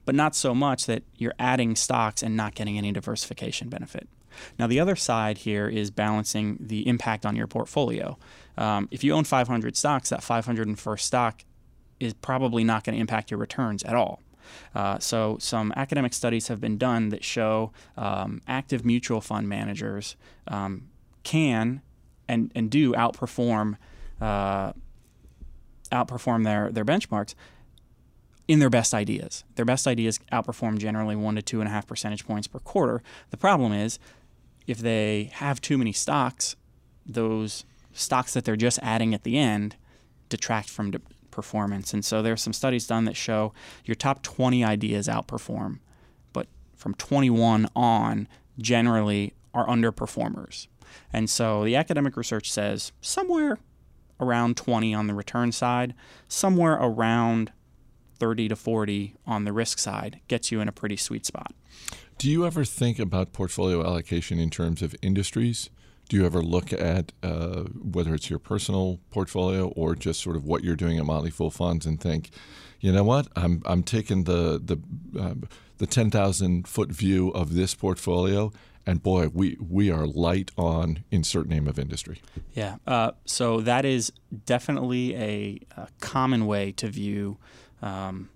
but 0.06 0.16
not 0.16 0.36
so 0.36 0.54
much 0.54 0.86
that 0.86 1.04
you're 1.18 1.34
adding 1.40 1.76
stocks 1.76 2.22
and 2.22 2.38
not 2.38 2.56
getting 2.56 2.78
any 2.78 2.92
diversification 2.92 3.70
benefit. 3.70 4.08
Now, 4.58 4.68
the 4.68 4.80
other 4.80 4.96
side 4.96 5.40
here 5.40 5.68
is 5.68 5.92
balancing 5.92 6.58
the 6.60 6.88
impact 6.88 7.26
on 7.26 7.36
your 7.36 7.48
portfolio. 7.48 8.18
Um, 8.58 8.88
if 8.92 9.04
you 9.04 9.14
own 9.14 9.24
500 9.24 9.76
stocks, 9.76 10.10
that 10.10 10.22
501st 10.22 11.00
stock 11.00 11.44
is 12.00 12.14
probably 12.14 12.64
not 12.64 12.84
going 12.84 12.96
to 12.96 13.02
impact 13.02 13.32
your 13.32 13.40
returns 13.40 13.84
at 13.84 13.96
all. 13.96 14.22
Uh, 14.76 15.00
so, 15.00 15.38
some 15.40 15.74
academic 15.76 16.14
studies 16.14 16.50
have 16.50 16.60
been 16.60 16.78
done 16.78 17.10
that 17.10 17.24
show 17.24 17.72
um, 17.98 18.42
active 18.48 18.86
mutual 18.86 19.22
fund 19.22 19.48
managers 19.48 20.16
um, 20.48 20.90
can 21.24 21.82
and, 22.28 22.52
and 22.54 22.70
do 22.70 22.92
outperform 22.94 23.78
uh, 24.22 24.74
outperform 25.92 26.44
their, 26.44 26.72
their 26.72 26.86
benchmarks 26.86 27.36
in 28.48 28.60
their 28.60 28.70
best 28.70 28.94
ideas. 28.94 29.44
Their 29.56 29.66
best 29.66 29.88
ideas 29.88 30.20
outperform 30.32 30.78
generally 30.78 31.16
one 31.16 31.36
to 31.36 31.42
two 31.42 31.62
and 31.62 31.68
a 31.68 31.72
half 31.72 31.88
percentage 31.88 32.26
points 32.26 32.48
per 32.48 32.60
quarter. 32.60 33.02
The 33.30 33.38
problem 33.38 33.72
is 33.72 34.00
if 34.68 34.78
they 34.80 35.32
have 35.34 35.62
too 35.62 35.78
many 35.78 35.92
stocks, 35.92 36.56
those 37.06 37.66
stocks 37.92 38.34
that 38.34 38.46
they're 38.46 38.56
just 38.56 38.80
adding 38.82 39.14
at 39.14 39.24
the 39.24 39.38
end 39.38 39.76
detract 40.30 40.70
from 40.70 40.92
de- 40.92 41.02
performance. 41.32 41.94
And 41.94 42.04
so 42.06 42.22
there 42.22 42.34
are 42.34 42.38
some 42.38 42.54
studies 42.54 42.88
done 42.88 43.06
that 43.06 43.16
show 43.16 43.54
your 43.86 43.96
top 43.96 44.24
20 44.24 44.64
ideas 44.64 45.08
outperform, 45.08 45.80
but 46.32 46.48
from 46.76 46.94
21 46.96 47.68
on, 47.76 48.28
generally 48.58 49.34
are 49.54 49.68
underperformers. 49.68 50.68
And 51.12 51.30
so 51.30 51.64
the 51.64 51.76
academic 51.76 52.16
research 52.16 52.52
says 52.52 52.92
somewhere 53.02 53.58
around 54.20 54.58
20 54.58 54.94
on 54.94 55.08
the 55.08 55.14
return 55.14 55.52
side, 55.52 55.94
somewhere 56.28 56.74
around 56.74 57.52
30 58.20 58.50
to 58.50 58.56
40 58.56 59.16
on 59.26 59.46
the 59.46 59.54
risk 59.54 59.80
side 59.80 60.20
gets 60.28 60.52
you 60.52 60.62
in 60.62 60.68
a 60.68 60.72
pretty 60.72 60.98
sweet 60.98 61.26
spot. 61.26 61.54
Do 62.18 62.30
you 62.30 62.46
ever 62.46 62.64
think 62.64 63.00
about 63.00 63.34
portfolio 63.34 63.86
allocation 63.86 64.40
in 64.40 64.50
terms 64.50 64.82
of 64.82 64.96
industries? 65.02 65.70
Do 66.10 66.18
you 66.18 66.26
ever 66.26 66.42
look 66.42 66.72
at 66.74 67.12
uh, 67.24 67.64
whether 67.82 68.14
it's 68.14 68.30
your 68.30 68.40
personal 68.40 69.00
portfolio 69.10 69.70
or 69.70 69.96
just 69.96 70.22
sort 70.22 70.36
of 70.36 70.46
what 70.46 70.64
you're 70.64 70.76
doing 70.76 70.98
at 71.00 71.06
Motley 71.06 71.32
Fool 71.32 71.50
Funds 71.50 71.86
and 71.86 72.00
think, 72.00 72.30
you 72.80 72.92
know 72.92 73.04
what, 73.04 73.28
I'm 73.36 73.62
I'm 73.66 73.82
taking 73.82 74.26
the 74.26 74.60
the 74.64 74.78
uh, 75.20 75.36
the 75.78 75.88
ten 75.88 76.12
thousand 76.12 76.68
foot 76.68 76.90
view 76.90 77.30
of 77.30 77.56
this 77.56 77.74
portfolio, 77.74 78.52
and 78.86 79.02
boy, 79.02 79.30
we 79.34 79.58
we 79.60 79.90
are 79.90 80.06
light 80.06 80.52
on 80.58 81.04
insert 81.10 81.48
name 81.48 81.68
of 81.68 81.80
industry. 81.80 82.22
Yeah, 82.54 82.76
uh, 82.86 83.12
so 83.26 83.62
that 83.62 83.86
is 83.86 84.12
definitely 84.46 85.16
a, 85.16 85.60
a, 85.78 85.88
common 86.02 86.46
way 86.46 86.74
to 86.74 86.88
view 86.88 87.38
um, 87.84 88.30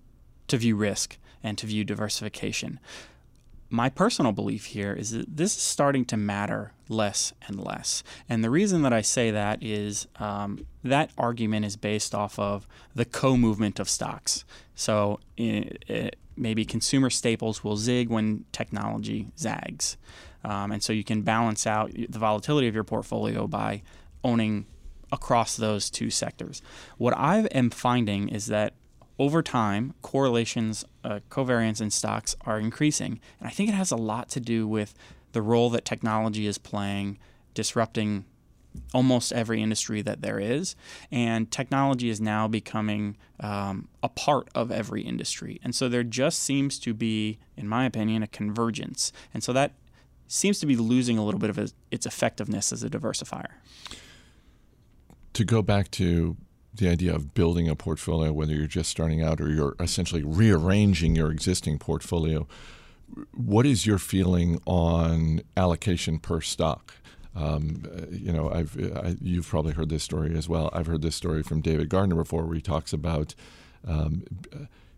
to 0.48 0.58
view 0.58 0.75
risk 0.75 1.18
and 1.42 1.58
to 1.58 1.66
view 1.66 1.84
diversification. 1.84 2.80
My 3.70 3.89
personal 3.89 4.32
belief 4.32 4.66
here 4.66 4.94
is 4.94 5.12
that 5.12 5.36
this 5.36 5.56
is 5.56 5.62
starting 5.62 6.06
to 6.06 6.18
matter 6.18 6.72
less 6.88 7.34
and 7.48 7.60
less. 7.60 8.04
And 8.30 8.44
the 8.44 8.50
reason 8.50 8.82
that 8.84 8.94
I 8.94 9.01
say 9.01 9.32
that 9.32 9.62
is 9.62 10.08
um, 10.18 10.66
that 10.84 11.12
argument 11.18 11.66
is 11.66 11.75
based 11.75 12.16
off 12.16 12.39
of 12.39 12.68
the 12.96 13.04
co 13.04 13.36
movement 13.36 13.80
of 13.80 13.89
stocks. 13.89 14.46
So 14.75 15.20
it, 15.36 15.84
it, 15.88 16.16
maybe 16.38 16.63
consumer 16.63 17.10
staples 17.10 17.63
will 17.63 17.75
zig 17.75 18.10
when 18.10 18.46
technology 18.51 19.32
zags. 19.38 19.98
Um, 20.46 20.72
and 20.72 20.82
so 20.82 20.94
you 20.94 21.04
can 21.04 21.24
balance 21.24 21.68
out 21.68 21.92
the 21.94 22.20
volatility 22.20 22.70
of 22.70 22.75
your 22.75 22.86
portfolio 22.86 23.48
by 23.48 23.82
owning 24.24 24.66
across 25.12 25.58
those 25.58 25.89
two 25.89 26.10
sectors. 26.10 26.62
What 26.98 27.18
I 27.18 27.39
am 27.48 27.70
finding 27.70 28.30
is 28.30 28.48
that 28.48 28.74
over 29.20 29.42
time, 29.42 29.94
correlations, 30.02 30.86
uh, 31.04 31.20
covariance 31.30 31.82
in 31.82 31.90
stocks 31.90 32.36
are 32.42 32.60
increasing. 32.60 33.20
And 33.40 33.48
I 33.48 33.52
think 33.52 33.70
it 33.70 33.74
has 33.74 33.92
a 33.92 33.96
lot 33.96 34.30
to 34.30 34.40
do 34.40 34.68
with 34.68 34.94
the 35.32 35.42
role 35.42 35.70
that 35.72 35.86
technology 35.86 36.46
is 36.48 36.58
playing, 36.58 37.18
disrupting 37.54 38.26
almost 38.94 39.34
every 39.34 39.62
industry 39.62 40.02
that 40.04 40.22
there 40.22 40.40
is. 40.40 40.76
And 41.12 41.50
technology 41.52 42.10
is 42.10 42.22
now 42.22 42.48
becoming 42.48 43.18
um, 43.40 43.88
a 44.04 44.10
part 44.10 44.50
of 44.54 44.72
every 44.72 45.02
industry. 45.02 45.60
And 45.64 45.74
so 45.74 45.90
there 45.90 46.04
just 46.04 46.40
seems 46.40 46.78
to 46.80 46.94
be, 46.94 47.40
in 47.56 47.68
my 47.68 47.86
opinion, 47.86 48.24
a 48.24 48.28
convergence. 48.28 49.12
And 49.34 49.44
so 49.44 49.52
that 49.54 49.74
seems 50.28 50.60
to 50.60 50.66
be 50.66 50.76
losing 50.76 51.18
a 51.18 51.26
little 51.26 51.40
bit 51.40 51.50
of 51.50 51.74
its 51.90 52.06
effectiveness 52.06 52.72
as 52.72 52.84
a 52.84 52.90
diversifier. 52.90 53.54
To 55.34 55.46
go 55.46 55.62
back 55.62 55.92
to 55.92 56.36
the 56.78 56.90
idea 56.90 57.14
of 57.14 57.34
building 57.34 57.68
a 57.70 57.76
portfolio, 57.76 58.32
whether 58.32 58.54
you're 58.54 58.68
just 58.68 58.90
starting 58.90 59.22
out 59.22 59.42
or 59.42 59.50
you're 59.50 59.76
essentially 59.80 60.24
rearranging 60.24 61.16
your 61.16 61.32
existing 61.32 61.80
portfolio, 61.80 62.48
what 63.34 63.66
is 63.66 63.86
your 63.86 63.98
feeling 63.98 64.62
on 64.66 65.42
allocation 65.56 66.20
per 66.20 66.42
stock? 66.42 66.96
Um, 67.36 67.84
you 68.10 68.32
know, 68.32 68.50
I've 68.52 68.76
I, 68.98 69.16
you 69.22 69.38
have 69.38 69.48
probably 69.48 69.74
heard 69.74 69.90
this 69.90 70.04
story 70.04 70.36
as 70.36 70.50
well. 70.50 70.70
I've 70.74 70.88
heard 70.88 71.04
this 71.04 71.16
story 71.16 71.44
from 71.44 71.62
David 71.62 71.90
Gardner 71.90 72.16
before, 72.16 72.46
where 72.46 72.56
he 72.56 72.62
talks 72.62 72.94
about 72.94 73.36
um, 73.86 74.24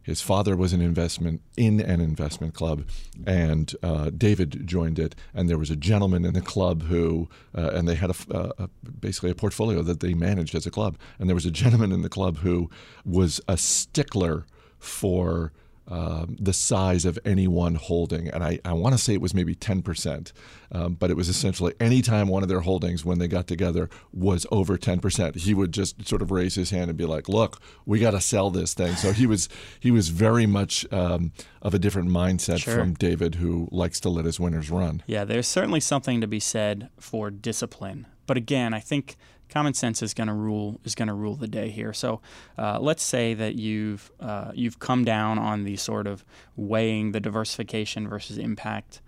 his 0.09 0.21
father 0.21 0.55
was 0.55 0.73
an 0.73 0.81
investment 0.81 1.39
in 1.55 1.79
an 1.79 2.01
investment 2.01 2.55
club, 2.55 2.83
and 3.27 3.75
uh, 3.83 4.09
David 4.09 4.65
joined 4.65 4.97
it. 4.97 5.13
And 5.35 5.47
there 5.47 5.59
was 5.59 5.69
a 5.69 5.75
gentleman 5.75 6.25
in 6.25 6.33
the 6.33 6.41
club 6.41 6.81
who, 6.83 7.29
uh, 7.55 7.69
and 7.75 7.87
they 7.87 7.93
had 7.93 8.09
a, 8.09 8.53
a, 8.57 8.67
basically 8.99 9.29
a 9.29 9.35
portfolio 9.35 9.83
that 9.83 9.99
they 9.99 10.15
managed 10.15 10.55
as 10.55 10.65
a 10.65 10.71
club. 10.71 10.97
And 11.19 11.29
there 11.29 11.35
was 11.35 11.45
a 11.45 11.51
gentleman 11.51 11.91
in 11.91 12.01
the 12.01 12.09
club 12.09 12.37
who 12.37 12.71
was 13.05 13.39
a 13.47 13.55
stickler 13.55 14.47
for 14.79 15.53
um, 15.89 16.37
the 16.39 16.53
size 16.53 17.03
of 17.03 17.17
any 17.25 17.47
one 17.47 17.75
holding. 17.75 18.27
And 18.27 18.43
I, 18.43 18.59
I 18.63 18.73
want 18.73 18.95
to 18.95 19.01
say 19.01 19.13
it 19.13 19.21
was 19.21 19.33
maybe 19.33 19.55
10%, 19.55 20.31
um, 20.71 20.93
but 20.93 21.09
it 21.09 21.17
was 21.17 21.29
essentially 21.29 21.73
anytime 21.79 22.27
one 22.27 22.43
of 22.43 22.49
their 22.49 22.59
holdings, 22.61 23.03
when 23.03 23.17
they 23.17 23.27
got 23.27 23.47
together, 23.47 23.89
was 24.13 24.45
over 24.51 24.77
10%, 24.77 25.35
he 25.35 25.53
would 25.53 25.71
just 25.71 26.07
sort 26.07 26.21
of 26.21 26.31
raise 26.31 26.55
his 26.55 26.69
hand 26.69 26.89
and 26.89 26.97
be 26.97 27.05
like, 27.05 27.27
look, 27.27 27.61
we 27.85 27.99
got 27.99 28.11
to 28.11 28.21
sell 28.21 28.51
this 28.51 28.73
thing. 28.73 28.95
So 28.95 29.11
he 29.11 29.25
was, 29.25 29.49
he 29.79 29.89
was 29.89 30.09
very 30.09 30.45
much 30.45 30.85
um, 30.93 31.31
of 31.61 31.73
a 31.73 31.79
different 31.79 32.09
mindset 32.09 32.59
sure. 32.59 32.75
from 32.75 32.93
David, 32.93 33.35
who 33.35 33.67
likes 33.71 33.99
to 34.01 34.09
let 34.09 34.25
his 34.25 34.39
winners 34.39 34.69
run. 34.69 35.03
Yeah, 35.07 35.25
there's 35.25 35.47
certainly 35.47 35.79
something 35.79 36.21
to 36.21 36.27
be 36.27 36.39
said 36.39 36.89
for 36.99 37.31
discipline. 37.31 38.05
But 38.27 38.37
again, 38.37 38.75
I 38.75 38.79
think 38.79 39.17
common 39.49 39.73
sense 39.73 40.01
is 40.01 40.13
going 40.13 40.27
to 40.27 40.33
rule 40.33 40.79
is 40.83 40.95
going 40.95 41.07
to 41.07 41.13
rule 41.13 41.35
the 41.35 41.47
day 41.47 41.69
here. 41.69 41.93
So 41.93 42.21
uh, 42.57 42.79
let's 42.79 43.03
say 43.03 43.33
that 43.33 43.55
you've 43.55 44.11
uh, 44.19 44.51
you've 44.53 44.79
come 44.79 45.03
down 45.03 45.37
on 45.37 45.63
the 45.63 45.75
sort 45.75 46.07
of 46.07 46.23
weighing 46.55 47.11
the 47.11 47.19
diversification 47.19 48.07
versus 48.07 48.37
impact 48.37 49.01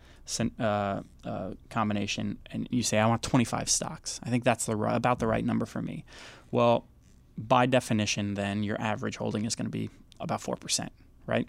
uh, 0.59 1.01
uh, 1.25 1.51
combination, 1.69 2.37
and 2.51 2.67
you 2.71 2.83
say 2.83 2.99
I 2.99 3.05
want 3.05 3.21
25 3.21 3.69
stocks. 3.69 4.19
I 4.23 4.29
think 4.29 4.43
that's 4.43 4.65
the 4.65 4.77
about 4.77 5.19
the 5.19 5.27
right 5.27 5.43
number 5.43 5.65
for 5.65 5.81
me. 5.81 6.05
Well, 6.51 6.85
by 7.37 7.65
definition, 7.65 8.35
then 8.35 8.63
your 8.63 8.79
average 8.79 9.17
holding 9.17 9.45
is 9.45 9.55
going 9.55 9.65
to 9.65 9.71
be 9.71 9.89
about 10.19 10.41
four 10.41 10.55
percent, 10.55 10.91
right? 11.25 11.47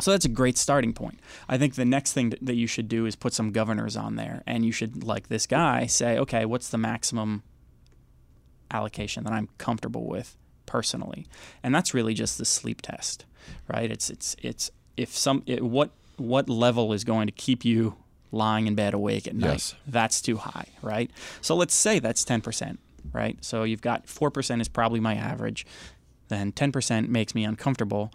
So 0.00 0.12
that's 0.12 0.24
a 0.24 0.30
great 0.30 0.56
starting 0.56 0.92
point. 0.92 1.20
I 1.48 1.58
think 1.58 1.74
the 1.74 1.84
next 1.84 2.12
thing 2.12 2.32
that 2.40 2.54
you 2.54 2.66
should 2.66 2.88
do 2.88 3.06
is 3.06 3.16
put 3.16 3.34
some 3.34 3.52
governors 3.52 3.96
on 3.96 4.16
there, 4.16 4.42
and 4.46 4.64
you 4.64 4.72
should, 4.72 5.04
like 5.04 5.28
this 5.28 5.46
guy, 5.46 5.86
say, 5.86 6.18
okay, 6.18 6.44
what's 6.46 6.68
the 6.68 6.78
maximum 6.78 7.42
allocation 8.70 9.24
that 9.24 9.32
I'm 9.32 9.48
comfortable 9.58 10.06
with 10.06 10.36
personally, 10.66 11.26
and 11.62 11.74
that's 11.74 11.94
really 11.94 12.14
just 12.14 12.38
the 12.38 12.44
sleep 12.44 12.82
test, 12.82 13.24
right? 13.68 13.90
It's 13.90 14.10
it's 14.10 14.36
it's 14.42 14.70
if 14.96 15.16
some 15.16 15.42
it, 15.46 15.62
what 15.64 15.90
what 16.16 16.48
level 16.48 16.92
is 16.92 17.04
going 17.04 17.26
to 17.26 17.32
keep 17.32 17.64
you 17.64 17.96
lying 18.32 18.66
in 18.66 18.74
bed 18.74 18.94
awake 18.94 19.26
at 19.26 19.34
night. 19.34 19.52
Yes. 19.52 19.74
That's 19.86 20.20
too 20.20 20.36
high, 20.36 20.66
right? 20.82 21.10
So 21.40 21.56
let's 21.56 21.74
say 21.74 21.98
that's 21.98 22.24
10%, 22.24 22.78
right? 23.12 23.42
So 23.44 23.64
you've 23.64 23.80
got 23.80 24.06
4% 24.06 24.60
is 24.60 24.68
probably 24.68 25.00
my 25.00 25.14
average. 25.14 25.66
Then 26.28 26.52
10% 26.52 27.08
makes 27.08 27.34
me 27.34 27.44
uncomfortable. 27.44 28.12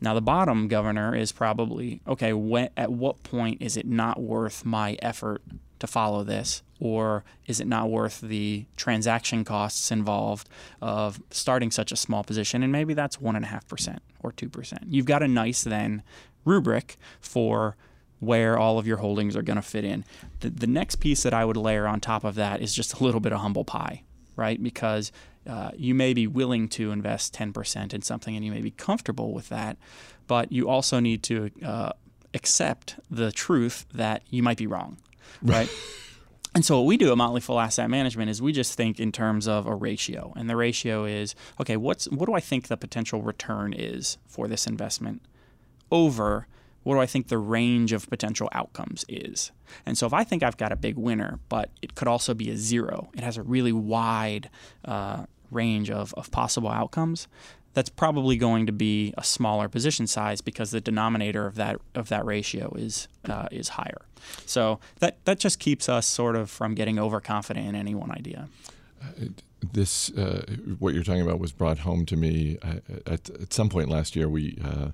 Now 0.00 0.14
the 0.14 0.22
bottom 0.22 0.66
governor 0.66 1.14
is 1.14 1.30
probably 1.30 2.00
okay, 2.08 2.32
when, 2.32 2.70
at 2.76 2.90
what 2.90 3.22
point 3.22 3.62
is 3.62 3.76
it 3.76 3.86
not 3.86 4.20
worth 4.20 4.64
my 4.64 4.96
effort 5.00 5.42
to 5.78 5.86
follow 5.86 6.24
this? 6.24 6.62
Or 6.82 7.22
is 7.46 7.60
it 7.60 7.68
not 7.68 7.90
worth 7.90 8.20
the 8.20 8.66
transaction 8.74 9.44
costs 9.44 9.92
involved 9.92 10.48
of 10.80 11.22
starting 11.30 11.70
such 11.70 11.92
a 11.92 11.96
small 11.96 12.24
position? 12.24 12.64
And 12.64 12.72
maybe 12.72 12.92
that's 12.92 13.18
1.5% 13.18 13.98
or 14.20 14.32
2%. 14.32 14.78
You've 14.88 15.06
got 15.06 15.22
a 15.22 15.28
nice 15.28 15.62
then 15.62 16.02
rubric 16.44 16.96
for 17.20 17.76
where 18.18 18.58
all 18.58 18.80
of 18.80 18.86
your 18.88 18.96
holdings 18.96 19.36
are 19.36 19.42
going 19.42 19.56
to 19.56 19.62
fit 19.62 19.84
in. 19.84 20.04
The, 20.40 20.50
the 20.50 20.66
next 20.66 20.96
piece 20.96 21.22
that 21.22 21.32
I 21.32 21.44
would 21.44 21.56
layer 21.56 21.86
on 21.86 22.00
top 22.00 22.24
of 22.24 22.34
that 22.34 22.60
is 22.60 22.74
just 22.74 22.94
a 22.94 23.04
little 23.04 23.20
bit 23.20 23.32
of 23.32 23.38
humble 23.38 23.64
pie, 23.64 24.02
right? 24.34 24.60
Because 24.60 25.12
uh, 25.48 25.70
you 25.76 25.94
may 25.94 26.12
be 26.14 26.26
willing 26.26 26.68
to 26.70 26.90
invest 26.90 27.32
10% 27.32 27.94
in 27.94 28.02
something 28.02 28.34
and 28.34 28.44
you 28.44 28.50
may 28.50 28.60
be 28.60 28.72
comfortable 28.72 29.32
with 29.32 29.50
that, 29.50 29.76
but 30.26 30.50
you 30.50 30.68
also 30.68 30.98
need 30.98 31.22
to 31.22 31.48
uh, 31.64 31.92
accept 32.34 32.96
the 33.08 33.30
truth 33.30 33.86
that 33.94 34.22
you 34.30 34.42
might 34.42 34.58
be 34.58 34.66
wrong 34.66 34.96
right? 35.42 35.68
And 36.54 36.64
so 36.64 36.78
what 36.78 36.86
we 36.86 36.96
do 36.96 37.10
at 37.10 37.16
Motley 37.16 37.40
Fool 37.40 37.58
Asset 37.58 37.88
Management 37.88 38.28
is 38.30 38.42
we 38.42 38.52
just 38.52 38.74
think 38.74 39.00
in 39.00 39.10
terms 39.10 39.48
of 39.48 39.66
a 39.66 39.74
ratio, 39.74 40.32
and 40.36 40.50
the 40.50 40.56
ratio 40.56 41.04
is 41.04 41.34
okay. 41.60 41.76
What's 41.76 42.06
what 42.10 42.26
do 42.26 42.34
I 42.34 42.40
think 42.40 42.68
the 42.68 42.76
potential 42.76 43.22
return 43.22 43.72
is 43.72 44.18
for 44.26 44.48
this 44.48 44.66
investment 44.66 45.22
over 45.90 46.46
what 46.82 46.94
do 46.94 47.00
I 47.00 47.06
think 47.06 47.28
the 47.28 47.38
range 47.38 47.92
of 47.92 48.08
potential 48.10 48.48
outcomes 48.52 49.04
is? 49.08 49.52
And 49.86 49.96
so 49.96 50.06
if 50.06 50.12
I 50.12 50.24
think 50.24 50.42
I've 50.42 50.56
got 50.56 50.72
a 50.72 50.76
big 50.76 50.96
winner, 50.96 51.38
but 51.48 51.70
it 51.80 51.94
could 51.94 52.08
also 52.08 52.34
be 52.34 52.50
a 52.50 52.56
zero, 52.56 53.10
it 53.14 53.22
has 53.22 53.36
a 53.36 53.42
really 53.42 53.72
wide 53.72 54.50
uh, 54.84 55.26
range 55.50 55.90
of, 55.90 56.12
of 56.14 56.30
possible 56.30 56.70
outcomes, 56.70 57.28
that's 57.74 57.88
probably 57.88 58.36
going 58.36 58.66
to 58.66 58.72
be 58.72 59.14
a 59.16 59.24
smaller 59.24 59.68
position 59.68 60.06
size 60.06 60.40
because 60.40 60.70
the 60.70 60.80
denominator 60.80 61.46
of 61.46 61.54
that 61.56 61.80
of 61.94 62.08
that 62.08 62.24
ratio 62.24 62.72
is 62.76 63.08
uh, 63.28 63.48
is 63.50 63.70
higher. 63.70 64.02
So 64.46 64.78
that 65.00 65.24
that 65.24 65.38
just 65.38 65.58
keeps 65.58 65.88
us 65.88 66.06
sort 66.06 66.36
of 66.36 66.50
from 66.50 66.74
getting 66.74 66.98
overconfident 66.98 67.66
in 67.66 67.74
any 67.74 67.94
one 67.94 68.10
idea. 68.10 68.48
Uh, 69.00 69.26
this 69.72 70.10
uh, 70.12 70.44
what 70.78 70.94
you're 70.94 71.04
talking 71.04 71.22
about 71.22 71.38
was 71.38 71.52
brought 71.52 71.78
home 71.78 72.04
to 72.06 72.16
me 72.16 72.58
uh, 72.62 72.74
at, 73.06 73.30
at 73.30 73.52
some 73.52 73.68
point 73.68 73.88
last 73.88 74.16
year. 74.16 74.28
We 74.28 74.58
uh, 74.64 74.88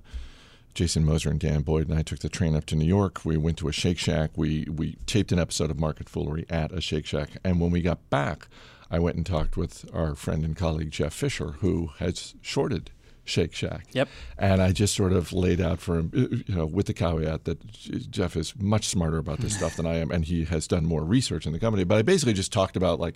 Jason 0.73 1.03
Moser 1.03 1.29
and 1.29 1.39
Dan 1.39 1.61
Boyd 1.61 1.89
and 1.89 1.97
I 1.97 2.03
took 2.03 2.19
the 2.19 2.29
train 2.29 2.55
up 2.55 2.65
to 2.67 2.75
New 2.75 2.85
York. 2.85 3.25
We 3.25 3.35
went 3.37 3.57
to 3.57 3.67
a 3.67 3.71
Shake 3.71 3.97
Shack. 3.97 4.31
We 4.35 4.65
we 4.69 4.97
taped 5.05 5.31
an 5.31 5.39
episode 5.39 5.69
of 5.71 5.79
Market 5.79 6.07
Foolery 6.07 6.45
at 6.49 6.71
a 6.71 6.79
Shake 6.79 7.05
Shack, 7.05 7.31
and 7.43 7.59
when 7.59 7.71
we 7.71 7.81
got 7.81 8.09
back 8.09 8.47
I 8.91 8.99
went 8.99 9.17
and 9.17 9.25
talked 9.25 9.57
with 9.57 9.85
our 9.93 10.15
friend 10.15 10.43
and 10.43 10.55
colleague 10.55 10.91
Jeff 10.91 11.13
Fischer, 11.13 11.51
who 11.59 11.91
has 11.99 12.35
shorted 12.41 12.91
Shake 13.29 13.53
Shack. 13.53 13.85
Yep. 13.93 14.09
And 14.37 14.61
I 14.61 14.71
just 14.71 14.95
sort 14.95 15.13
of 15.13 15.31
laid 15.31 15.61
out 15.61 15.79
for 15.79 15.97
him, 15.97 16.11
uh, 16.15 16.21
uh, 16.21 16.37
you 16.47 16.55
know, 16.55 16.65
with 16.65 16.87
the 16.87 16.93
caveat 16.93 17.45
that 17.45 17.65
Jeff 18.09 18.35
is 18.35 18.53
much 18.57 18.87
smarter 18.87 19.17
about 19.17 19.39
this 19.39 19.55
stuff 19.57 19.75
than 19.75 19.85
I 19.85 19.97
am, 19.97 20.11
and 20.11 20.25
he 20.25 20.45
has 20.45 20.67
done 20.67 20.85
more 20.85 21.03
research 21.03 21.45
in 21.45 21.53
the 21.53 21.59
company. 21.59 21.83
But 21.83 21.99
I 21.99 22.01
basically 22.01 22.33
just 22.33 22.51
talked 22.51 22.75
about 22.75 22.99
like 22.99 23.15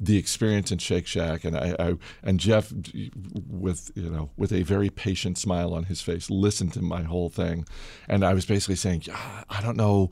the 0.00 0.16
experience 0.16 0.72
in 0.72 0.78
Shake 0.78 1.06
Shack, 1.06 1.44
and 1.44 1.56
I, 1.56 1.76
I, 1.78 1.94
and 2.22 2.40
Jeff, 2.40 2.72
with 3.46 3.92
you 3.94 4.10
know, 4.10 4.30
with 4.36 4.52
a 4.52 4.62
very 4.62 4.90
patient 4.90 5.38
smile 5.38 5.74
on 5.74 5.84
his 5.84 6.00
face, 6.00 6.30
listened 6.30 6.72
to 6.72 6.82
my 6.82 7.02
whole 7.02 7.28
thing, 7.28 7.66
and 8.08 8.24
I 8.24 8.34
was 8.34 8.46
basically 8.46 8.76
saying, 8.76 9.04
I 9.48 9.60
don't 9.60 9.76
know 9.76 10.10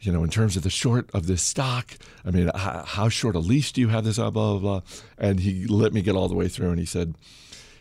you 0.00 0.12
know, 0.12 0.22
in 0.22 0.30
terms 0.30 0.56
of 0.56 0.62
the 0.62 0.70
short 0.70 1.10
of 1.12 1.26
this 1.26 1.42
stock, 1.42 1.96
I 2.24 2.30
mean, 2.30 2.50
how, 2.54 2.84
how 2.86 3.08
short 3.08 3.34
a 3.34 3.40
lease 3.40 3.72
do 3.72 3.80
you 3.80 3.88
have 3.88 4.04
this, 4.04 4.16
blah, 4.16 4.30
blah, 4.30 4.58
blah. 4.58 4.80
And 5.18 5.40
he 5.40 5.66
let 5.66 5.92
me 5.92 6.02
get 6.02 6.14
all 6.14 6.28
the 6.28 6.34
way 6.34 6.48
through 6.48 6.70
and 6.70 6.78
he 6.78 6.86
said, 6.86 7.14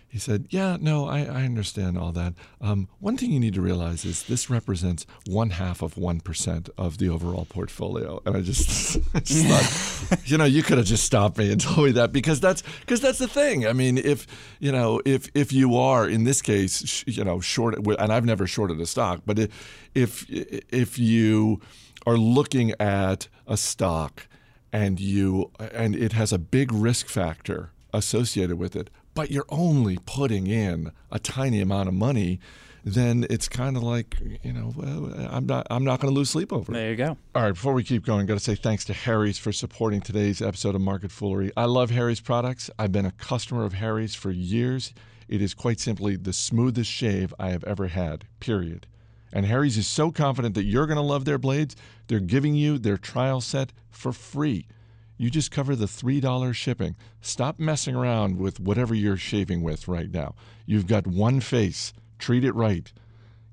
he 0.09 0.19
said, 0.19 0.47
"Yeah, 0.49 0.77
no, 0.79 1.05
I, 1.05 1.19
I 1.25 1.43
understand 1.43 1.97
all 1.97 2.13
that. 2.13 2.33
Um, 2.61 2.87
one 2.99 3.17
thing 3.17 3.31
you 3.31 3.41
need 3.41 3.53
to 3.55 3.61
realize 3.61 4.05
is 4.05 4.23
this 4.23 4.49
represents 4.49 5.05
one 5.27 5.49
half 5.49 5.81
of 5.81 5.97
one 5.97 6.21
percent 6.21 6.69
of 6.77 6.97
the 6.97 7.09
overall 7.09 7.45
portfolio." 7.45 8.21
And 8.25 8.37
I 8.37 8.41
just, 8.41 8.97
I 9.13 9.19
just 9.19 9.45
thought, 9.45 10.19
you 10.25 10.37
know, 10.37 10.45
you 10.45 10.63
could 10.63 10.77
have 10.77 10.87
just 10.87 11.03
stopped 11.03 11.37
me 11.37 11.51
and 11.51 11.59
told 11.61 11.87
me 11.87 11.91
that 11.93 12.13
because 12.13 12.39
that's 12.39 12.63
because 12.79 13.01
that's 13.01 13.19
the 13.19 13.27
thing. 13.27 13.67
I 13.67 13.73
mean, 13.73 13.97
if 13.97 14.25
you 14.59 14.71
know, 14.71 15.01
if 15.03 15.29
if 15.35 15.51
you 15.51 15.75
are 15.75 16.07
in 16.07 16.23
this 16.23 16.41
case, 16.41 17.03
you 17.05 17.25
know, 17.25 17.41
short, 17.41 17.75
and 17.75 18.13
I've 18.13 18.25
never 18.25 18.47
shorted 18.47 18.79
a 18.79 18.85
stock, 18.85 19.23
but 19.25 19.37
if 19.93 20.25
if 20.29 20.97
you 20.97 21.59
are 22.07 22.17
looking 22.17 22.73
at 22.79 23.27
a 23.45 23.55
stock 23.55 24.27
and 24.73 24.99
you 24.99 25.51
and 25.59 25.95
it 25.95 26.13
has 26.13 26.33
a 26.33 26.39
big 26.39 26.71
risk 26.71 27.07
factor 27.07 27.69
associated 27.93 28.57
with 28.57 28.75
it 28.75 28.89
but 29.17 29.31
you're 29.31 29.47
only 29.49 29.97
putting 30.05 30.45
in 30.45 30.91
a 31.11 31.17
tiny 31.17 31.59
amount 31.59 31.89
of 31.89 31.95
money, 31.95 32.39
then 32.83 33.25
it's 33.31 33.49
kind 33.49 33.75
of 33.75 33.81
like 33.81 34.15
you 34.43 34.53
know 34.53 34.71
well, 34.75 35.11
I'm 35.31 35.47
not 35.47 35.65
I'm 35.71 35.83
not 35.83 35.99
going 35.99 36.13
to 36.13 36.15
lose 36.15 36.29
sleep 36.29 36.53
over 36.53 36.71
it. 36.71 36.75
There 36.75 36.89
you 36.91 36.95
go. 36.95 37.17
All 37.33 37.41
right, 37.41 37.51
before 37.51 37.73
we 37.73 37.83
keep 37.83 38.05
going, 38.05 38.27
got 38.27 38.35
to 38.35 38.39
say 38.39 38.53
thanks 38.53 38.85
to 38.85 38.93
Harry's 38.93 39.39
for 39.39 39.51
supporting 39.51 40.01
today's 40.01 40.39
episode 40.39 40.75
of 40.75 40.81
Market 40.81 41.09
Foolery. 41.09 41.51
I 41.57 41.65
love 41.65 41.89
Harry's 41.89 42.19
products. 42.19 42.69
I've 42.77 42.91
been 42.91 43.07
a 43.07 43.11
customer 43.11 43.65
of 43.65 43.73
Harry's 43.73 44.13
for 44.13 44.29
years. 44.29 44.93
It 45.27 45.41
is 45.41 45.55
quite 45.55 45.79
simply 45.79 46.15
the 46.15 46.31
smoothest 46.31 46.91
shave 46.91 47.33
I 47.39 47.49
have 47.49 47.63
ever 47.63 47.87
had. 47.87 48.25
Period. 48.39 48.85
And 49.37 49.45
Harry's 49.45 49.77
is 49.77 49.85
so 49.85 50.09
confident 50.11 50.55
that 50.55 50.63
you're 50.63 50.87
going 50.87 50.97
to 50.97 51.03
love 51.03 51.25
their 51.25 51.37
blades, 51.37 51.75
they're 52.07 52.19
giving 52.19 52.55
you 52.55 52.79
their 52.79 52.97
trial 52.97 53.39
set 53.39 53.71
for 53.91 54.11
free. 54.11 54.65
You 55.15 55.29
just 55.29 55.51
cover 55.51 55.75
the 55.75 55.85
$3 55.85 56.55
shipping. 56.55 56.95
Stop 57.21 57.59
messing 57.59 57.93
around 57.93 58.39
with 58.39 58.59
whatever 58.59 58.95
you're 58.95 59.15
shaving 59.15 59.61
with 59.61 59.87
right 59.87 60.09
now. 60.09 60.33
You've 60.65 60.87
got 60.87 61.05
one 61.05 61.39
face. 61.39 61.93
Treat 62.17 62.43
it 62.43 62.55
right. 62.55 62.91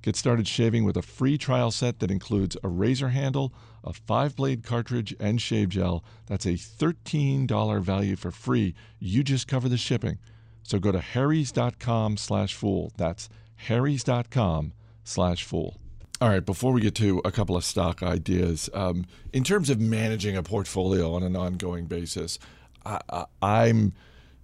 Get 0.01 0.17
started 0.17 0.49
shaving 0.49 0.85
with 0.85 0.97
a 0.97 1.03
free 1.03 1.37
trial 1.37 1.71
set 1.71 1.99
that 1.99 2.11
includes 2.11 2.57
a 2.65 2.69
razor 2.69 3.11
handle, 3.11 3.53
a 3.85 3.93
five 3.93 4.37
blade 4.37 4.65
cartridge, 4.65 5.15
and 5.21 5.39
shave 5.39 5.69
gel. 5.69 6.03
That's 6.25 6.47
a 6.47 6.55
$13 6.55 7.83
value 7.83 8.17
for 8.17 8.31
free. 8.31 8.75
You 9.01 9.23
just 9.23 9.47
cover 9.47 9.69
the 9.69 9.77
shipping. 9.77 10.17
So 10.63 10.79
go 10.79 10.93
to 10.93 11.01
harrys.com 11.01 12.17
slash 12.17 12.55
fool. 12.55 12.91
That's 12.97 13.29
harrys.com 13.57 14.73
slash 15.05 15.45
fool. 15.45 15.77
All 16.21 16.29
right, 16.29 16.45
before 16.45 16.73
we 16.73 16.81
get 16.81 16.95
to 16.97 17.21
a 17.25 17.33
couple 17.33 17.57
of 17.57 17.65
stock 17.65 18.03
ideas, 18.03 18.71
um, 18.73 19.05
in 19.33 19.45
terms 19.45 19.69
of 19.69 19.81
managing 19.81 20.37
a 20.37 20.43
portfolio 20.43 21.13
on 21.13 21.23
an 21.23 21.37
ongoing 21.37 21.87
basis, 21.87 22.39
I, 22.87 23.27
am 23.43 23.93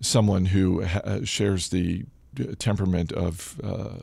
someone 0.01 0.47
who 0.47 0.85
ha- 0.85 1.01
uh, 1.05 1.25
shares 1.25 1.69
the 1.69 2.05
temperament 2.59 3.13
of 3.13 3.61
uh, 3.63 3.97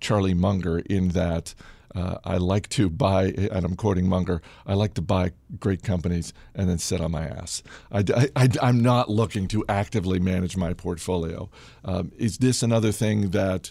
Charlie 0.00 0.34
Munger 0.34 0.78
in 0.80 1.08
that 1.10 1.54
uh, 1.94 2.18
I 2.24 2.38
like 2.38 2.68
to 2.70 2.90
buy, 2.90 3.26
and 3.26 3.64
I'm 3.64 3.76
quoting 3.76 4.08
Munger, 4.08 4.42
I 4.66 4.74
like 4.74 4.94
to 4.94 5.02
buy 5.02 5.32
great 5.60 5.82
companies 5.82 6.32
and 6.54 6.68
then 6.68 6.78
sit 6.78 7.00
on 7.00 7.12
my 7.12 7.26
ass. 7.26 7.62
I, 7.92 8.48
am 8.60 8.82
not 8.82 9.08
looking 9.08 9.46
to 9.48 9.64
actively 9.68 10.18
manage 10.18 10.56
my 10.56 10.72
portfolio. 10.72 11.48
Um, 11.84 12.10
is 12.16 12.38
this 12.38 12.62
another 12.62 12.90
thing 12.90 13.30
that 13.30 13.70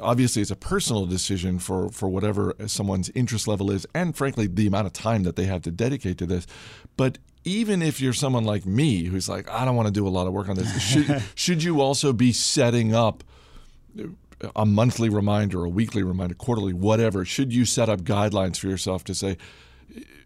obviously 0.00 0.42
it's 0.42 0.50
a 0.50 0.56
personal 0.56 1.06
decision 1.06 1.58
for, 1.58 1.88
for 1.90 2.08
whatever 2.08 2.54
someone's 2.66 3.10
interest 3.10 3.48
level 3.48 3.70
is, 3.70 3.86
and 3.94 4.16
frankly, 4.16 4.46
the 4.46 4.66
amount 4.66 4.86
of 4.86 4.92
time 4.92 5.22
that 5.22 5.36
they 5.36 5.44
have 5.44 5.62
to 5.62 5.70
dedicate 5.70 6.18
to 6.18 6.26
this. 6.26 6.46
But 6.96 7.18
even 7.44 7.82
if 7.82 8.00
you're 8.00 8.12
someone 8.12 8.44
like 8.44 8.66
me 8.66 9.04
who's 9.04 9.28
like, 9.28 9.50
I 9.50 9.64
don't 9.64 9.76
want 9.76 9.88
to 9.88 9.92
do 9.92 10.06
a 10.06 10.10
lot 10.10 10.26
of 10.26 10.32
work 10.32 10.48
on 10.48 10.56
this, 10.56 10.80
should, 10.90 11.22
should 11.34 11.62
you 11.62 11.80
also 11.80 12.12
be 12.12 12.32
setting 12.32 12.94
up 12.94 13.24
a 14.56 14.66
monthly 14.66 15.08
reminder, 15.08 15.64
a 15.64 15.68
weekly 15.68 16.02
reminder, 16.02 16.34
quarterly, 16.34 16.72
whatever? 16.72 17.24
Should 17.24 17.52
you 17.52 17.64
set 17.64 17.88
up 17.88 18.02
guidelines 18.02 18.58
for 18.58 18.68
yourself 18.68 19.04
to 19.04 19.14
say, 19.14 19.38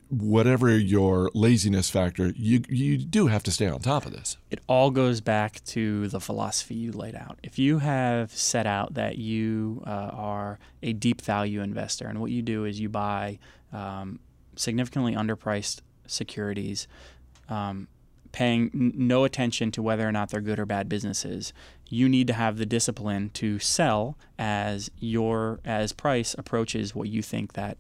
whatever 0.08 0.76
your 0.76 1.30
laziness 1.35 1.90
factor, 1.90 2.32
you 2.37 2.62
you 2.68 2.96
do 2.96 3.26
have 3.26 3.42
to 3.44 3.50
stay 3.50 3.66
on 3.66 3.80
top 3.80 4.06
of 4.06 4.12
this. 4.12 4.37
It 4.50 4.61
all 4.68 4.90
goes 4.90 5.20
back 5.20 5.64
to 5.66 6.08
the 6.08 6.20
philosophy 6.20 6.75
you 6.75 6.92
laid 6.92 7.14
out. 7.14 7.38
If 7.42 7.58
you 7.58 7.78
have 7.78 8.30
set 8.32 8.66
out 8.66 8.94
that 8.94 9.18
you 9.18 9.82
uh, 9.87 10.11
are 10.12 10.58
a 10.82 10.92
deep 10.92 11.20
value 11.20 11.61
investor, 11.61 12.06
and 12.06 12.20
what 12.20 12.30
you 12.30 12.42
do 12.42 12.64
is 12.64 12.78
you 12.80 12.88
buy 12.88 13.38
um, 13.73 14.20
significantly 14.54 15.14
underpriced 15.14 15.80
securities. 16.06 16.87
Um, 17.49 17.88
paying 18.33 18.70
no 18.74 19.24
attention 19.24 19.70
to 19.70 19.81
whether 19.81 20.07
or 20.07 20.12
not 20.12 20.29
they're 20.29 20.42
good 20.42 20.59
or 20.59 20.66
bad 20.66 20.90
businesses 20.90 21.55
you 21.88 22.09
need 22.09 22.26
to 22.26 22.33
have 22.33 22.59
the 22.59 22.66
discipline 22.66 23.31
to 23.31 23.59
sell 23.59 24.18
as 24.38 24.90
your 24.98 25.61
as 25.64 25.92
price 25.92 26.35
approaches 26.37 26.94
what 26.94 27.09
you 27.09 27.22
think 27.22 27.52
that 27.55 27.79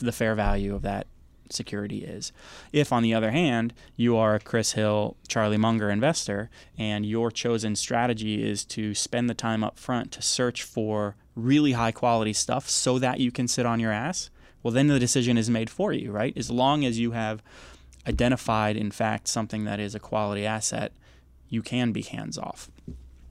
the 0.00 0.12
fair 0.12 0.34
value 0.34 0.74
of 0.74 0.82
that 0.82 1.06
security 1.52 1.98
is. 1.98 2.32
If, 2.72 2.92
on 2.92 3.02
the 3.02 3.14
other 3.14 3.30
hand, 3.30 3.74
you 3.96 4.16
are 4.16 4.34
a 4.34 4.40
Chris 4.40 4.72
Hill, 4.72 5.16
Charlie 5.28 5.56
Munger 5.56 5.90
investor, 5.90 6.50
and 6.76 7.04
your 7.04 7.30
chosen 7.30 7.76
strategy 7.76 8.48
is 8.48 8.64
to 8.66 8.94
spend 8.94 9.28
the 9.28 9.34
time 9.34 9.64
up 9.64 9.78
front 9.78 10.12
to 10.12 10.22
search 10.22 10.62
for 10.62 11.16
really 11.34 11.72
high 11.72 11.92
quality 11.92 12.32
stuff 12.32 12.68
so 12.68 12.98
that 12.98 13.20
you 13.20 13.30
can 13.30 13.48
sit 13.48 13.66
on 13.66 13.80
your 13.80 13.92
ass, 13.92 14.30
well, 14.62 14.74
then 14.74 14.88
the 14.88 14.98
decision 14.98 15.38
is 15.38 15.48
made 15.48 15.70
for 15.70 15.92
you, 15.92 16.10
right? 16.10 16.36
As 16.36 16.50
long 16.50 16.84
as 16.84 16.98
you 16.98 17.12
have 17.12 17.42
identified, 18.06 18.76
in 18.76 18.90
fact, 18.90 19.28
something 19.28 19.64
that 19.64 19.80
is 19.80 19.94
a 19.94 20.00
quality 20.00 20.44
asset, 20.44 20.92
you 21.48 21.62
can 21.62 21.92
be 21.92 22.02
hands 22.02 22.36
off. 22.36 22.70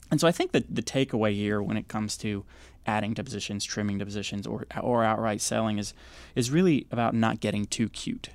And 0.10 0.22
so 0.22 0.28
I 0.28 0.32
think 0.32 0.54
that 0.54 0.74
the 0.74 0.82
takeaway 0.82 1.34
here 1.34 1.62
when 1.62 1.76
it 1.76 1.88
comes 1.88 2.18
to 2.18 2.46
adding 2.88 3.14
to 3.16 3.24
positions, 3.24 3.66
trimming 3.66 4.00
to 4.00 4.06
positions, 4.06 4.48
or 4.48 4.66
or 4.82 5.04
outright 5.04 5.42
selling 5.42 5.78
is 5.78 5.94
is 6.36 6.50
really 6.50 6.88
about 6.92 7.14
not 7.14 7.40
getting 7.40 7.66
too 7.66 7.90
cute. 7.90 8.30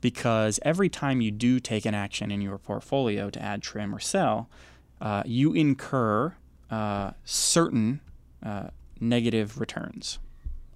Because 0.00 0.58
every 0.62 0.88
time 0.88 1.20
you 1.20 1.30
do 1.30 1.60
take 1.60 1.86
an 1.86 1.94
action 1.94 2.30
in 2.30 2.42
your 2.42 2.58
portfolio 2.58 3.30
to 3.30 3.40
add, 3.40 3.62
trim, 3.62 3.94
or 3.94 4.00
sell, 4.00 4.48
uh, 5.00 5.22
you 5.24 5.52
incur 5.52 6.34
uh, 6.70 7.12
certain 7.24 8.00
uh, 8.42 8.68
negative 9.00 9.58
returns. 9.60 10.18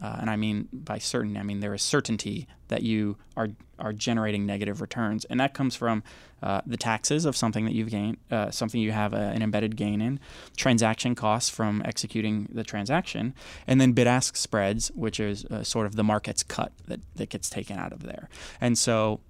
Uh, 0.03 0.17
and 0.21 0.31
I 0.31 0.37
mean 0.37 0.69
by 0.73 0.99
certain, 0.99 1.37
I 1.37 1.43
mean 1.43 1.61
there 1.61 1.75
is 1.75 1.83
certainty 1.83 2.47
that 2.69 2.83
you 2.83 3.17
are 3.37 3.49
are 3.79 3.93
generating 3.93 4.47
negative 4.47 4.81
returns, 4.81 5.25
and 5.27 5.39
that 5.41 5.55
comes 5.55 5.77
from 5.77 6.03
uh, 6.43 6.61
the 6.67 6.77
taxes 6.77 7.25
of 7.25 7.37
something 7.37 7.65
that 7.65 7.75
you've 7.75 7.91
gained, 7.91 8.17
uh, 8.31 8.51
something 8.51 8.81
you 8.81 8.93
have 8.93 9.13
a, 9.13 9.17
an 9.17 9.43
embedded 9.43 9.77
gain 9.77 10.01
in, 10.01 10.21
transaction 10.57 11.15
costs 11.15 11.51
from 11.51 11.83
executing 11.85 12.49
the 12.53 12.65
transaction, 12.65 13.35
and 13.67 13.81
then 13.81 13.93
bid 13.93 14.07
ask 14.07 14.37
spreads, 14.37 14.89
which 14.95 15.21
is 15.21 15.45
uh, 15.47 15.63
sort 15.63 15.87
of 15.87 15.97
the 15.97 16.05
market's 16.05 16.43
cut 16.43 16.73
that, 16.87 17.01
that 17.17 17.29
gets 17.29 17.49
taken 17.51 17.79
out 17.79 17.93
of 17.93 18.03
there. 18.03 18.29
And 18.61 18.79
so, 18.79 19.21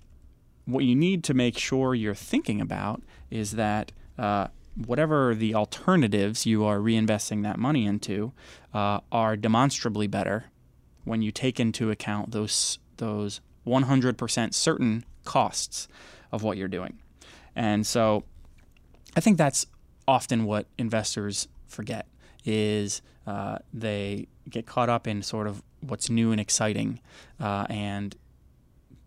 what 0.64 0.84
you 0.84 0.96
need 0.96 1.22
to 1.24 1.34
make 1.34 1.58
sure 1.58 1.94
you're 1.94 2.14
thinking 2.14 2.60
about 2.60 3.02
is 3.30 3.52
that 3.52 3.92
uh, 4.18 4.48
whatever 4.74 5.34
the 5.34 5.54
alternatives 5.54 6.44
you 6.44 6.64
are 6.64 6.78
reinvesting 6.78 7.42
that 7.44 7.58
money 7.58 7.86
into 7.86 8.32
uh, 8.74 9.00
are 9.10 9.36
demonstrably 9.36 10.06
better 10.06 10.46
when 11.06 11.22
you 11.22 11.32
take 11.32 11.58
into 11.58 11.90
account 11.90 12.32
those 12.32 12.78
those 12.98 13.40
100% 13.66 14.54
certain 14.54 15.04
costs 15.24 15.88
of 16.30 16.42
what 16.42 16.56
you're 16.56 16.68
doing. 16.68 16.98
And 17.54 17.86
so 17.86 18.24
I 19.16 19.20
think 19.20 19.38
that's 19.38 19.66
often 20.06 20.44
what 20.44 20.66
investors 20.78 21.48
forget 21.66 22.06
is 22.44 23.02
uh, 23.26 23.58
they 23.72 24.28
get 24.48 24.66
caught 24.66 24.88
up 24.88 25.06
in 25.06 25.22
sort 25.22 25.46
of 25.46 25.62
what's 25.80 26.08
new 26.08 26.30
and 26.30 26.40
exciting 26.40 27.00
uh, 27.40 27.66
and 27.68 28.14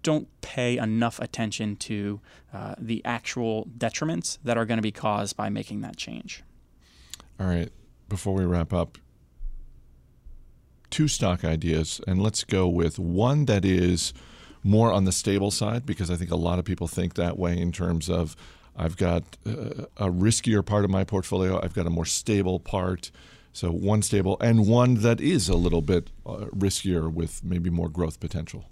don't 0.04 0.28
pay 0.42 0.78
enough 0.78 1.20
attention 1.20 1.76
to 1.76 2.20
uh, 2.54 2.76
the 2.78 3.04
actual 3.06 3.68
detriments 3.78 4.38
that 4.44 4.58
are 4.58 4.66
going 4.66 4.78
to 4.78 4.84
be 4.84 4.92
caused 4.92 5.36
by 5.36 5.50
making 5.50 5.82
that 5.82 5.98
change. 5.98 6.44
All 7.40 7.48
right. 7.48 7.72
Before 8.08 8.34
we 8.34 8.44
wrap 8.46 8.74
up, 8.74 8.98
two 10.90 11.08
stock 11.08 11.44
ideas, 11.44 12.02
and 12.08 12.22
let's 12.22 12.44
go 12.44 12.68
with 12.68 13.00
one 13.00 13.46
that 13.46 13.66
is 13.66 14.14
more 14.64 14.92
on 14.92 15.06
the 15.06 15.12
stable 15.12 15.52
side 15.52 15.86
because 15.86 16.12
I 16.12 16.16
think 16.16 16.32
a 16.32 16.36
lot 16.36 16.60
of 16.60 16.66
people 16.66 16.88
think 16.88 17.16
that 17.16 17.38
way 17.38 17.58
in 17.58 17.72
terms 17.72 18.10
of 18.10 18.36
I've 18.76 18.98
got 18.98 19.24
uh, 19.46 19.86
a 19.98 20.10
riskier 20.10 20.66
part 20.66 20.86
of 20.86 20.90
my 20.90 21.04
portfolio, 21.04 21.62
I've 21.62 21.74
got 21.74 21.86
a 21.86 21.90
more 21.90 22.06
stable 22.06 22.60
part. 22.60 23.12
So 23.52 23.72
one 23.72 24.02
stable 24.02 24.38
and 24.40 24.68
one 24.68 24.96
that 24.96 25.20
is 25.20 25.50
a 25.50 25.56
little 25.56 25.82
bit 25.82 26.12
uh, 26.26 26.46
riskier 26.56 27.12
with 27.12 27.44
maybe 27.44 27.70
more 27.70 27.90
growth 27.90 28.20
potential. 28.20 28.66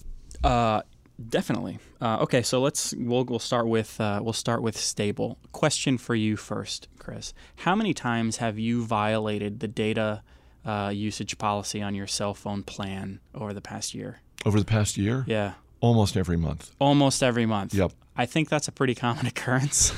Uh, 0.44 0.82
definitely. 1.30 1.80
Uh, 2.00 2.20
okay, 2.22 2.42
so 2.42 2.62
let's 2.62 2.94
we'll 2.98 3.26
we'll 3.26 3.40
start 3.40 3.68
with 3.68 4.00
uh, 4.00 4.20
we'll 4.22 4.34
start 4.34 4.62
with 4.62 4.78
stable. 4.78 5.40
Question 5.52 5.98
for 5.98 6.16
you 6.16 6.38
first, 6.38 6.88
Chris. 7.00 7.34
How 7.58 7.76
many 7.76 7.94
times 7.94 8.38
have 8.38 8.60
you 8.60 8.86
violated 8.86 9.60
the 9.60 9.68
data 9.68 10.22
uh, 10.68 10.90
usage 10.94 11.38
policy 11.38 11.82
on 11.82 11.96
your 11.96 12.08
cell 12.08 12.34
phone 12.34 12.62
plan 12.62 13.20
over 13.34 13.54
the 13.54 13.62
past 13.62 13.96
year? 13.96 14.20
Over 14.46 14.60
the 14.60 14.66
past 14.66 14.98
year? 14.98 15.24
Yeah. 15.26 15.54
Almost 15.80 16.18
every 16.18 16.38
month. 16.38 16.72
Almost 16.80 17.24
every 17.24 17.46
month. 17.46 17.74
Yep. 17.74 17.94
I 18.18 18.26
think 18.26 18.50
that's 18.50 18.68
a 18.68 18.72
pretty 18.72 18.96
common 18.96 19.26
occurrence, 19.28 19.94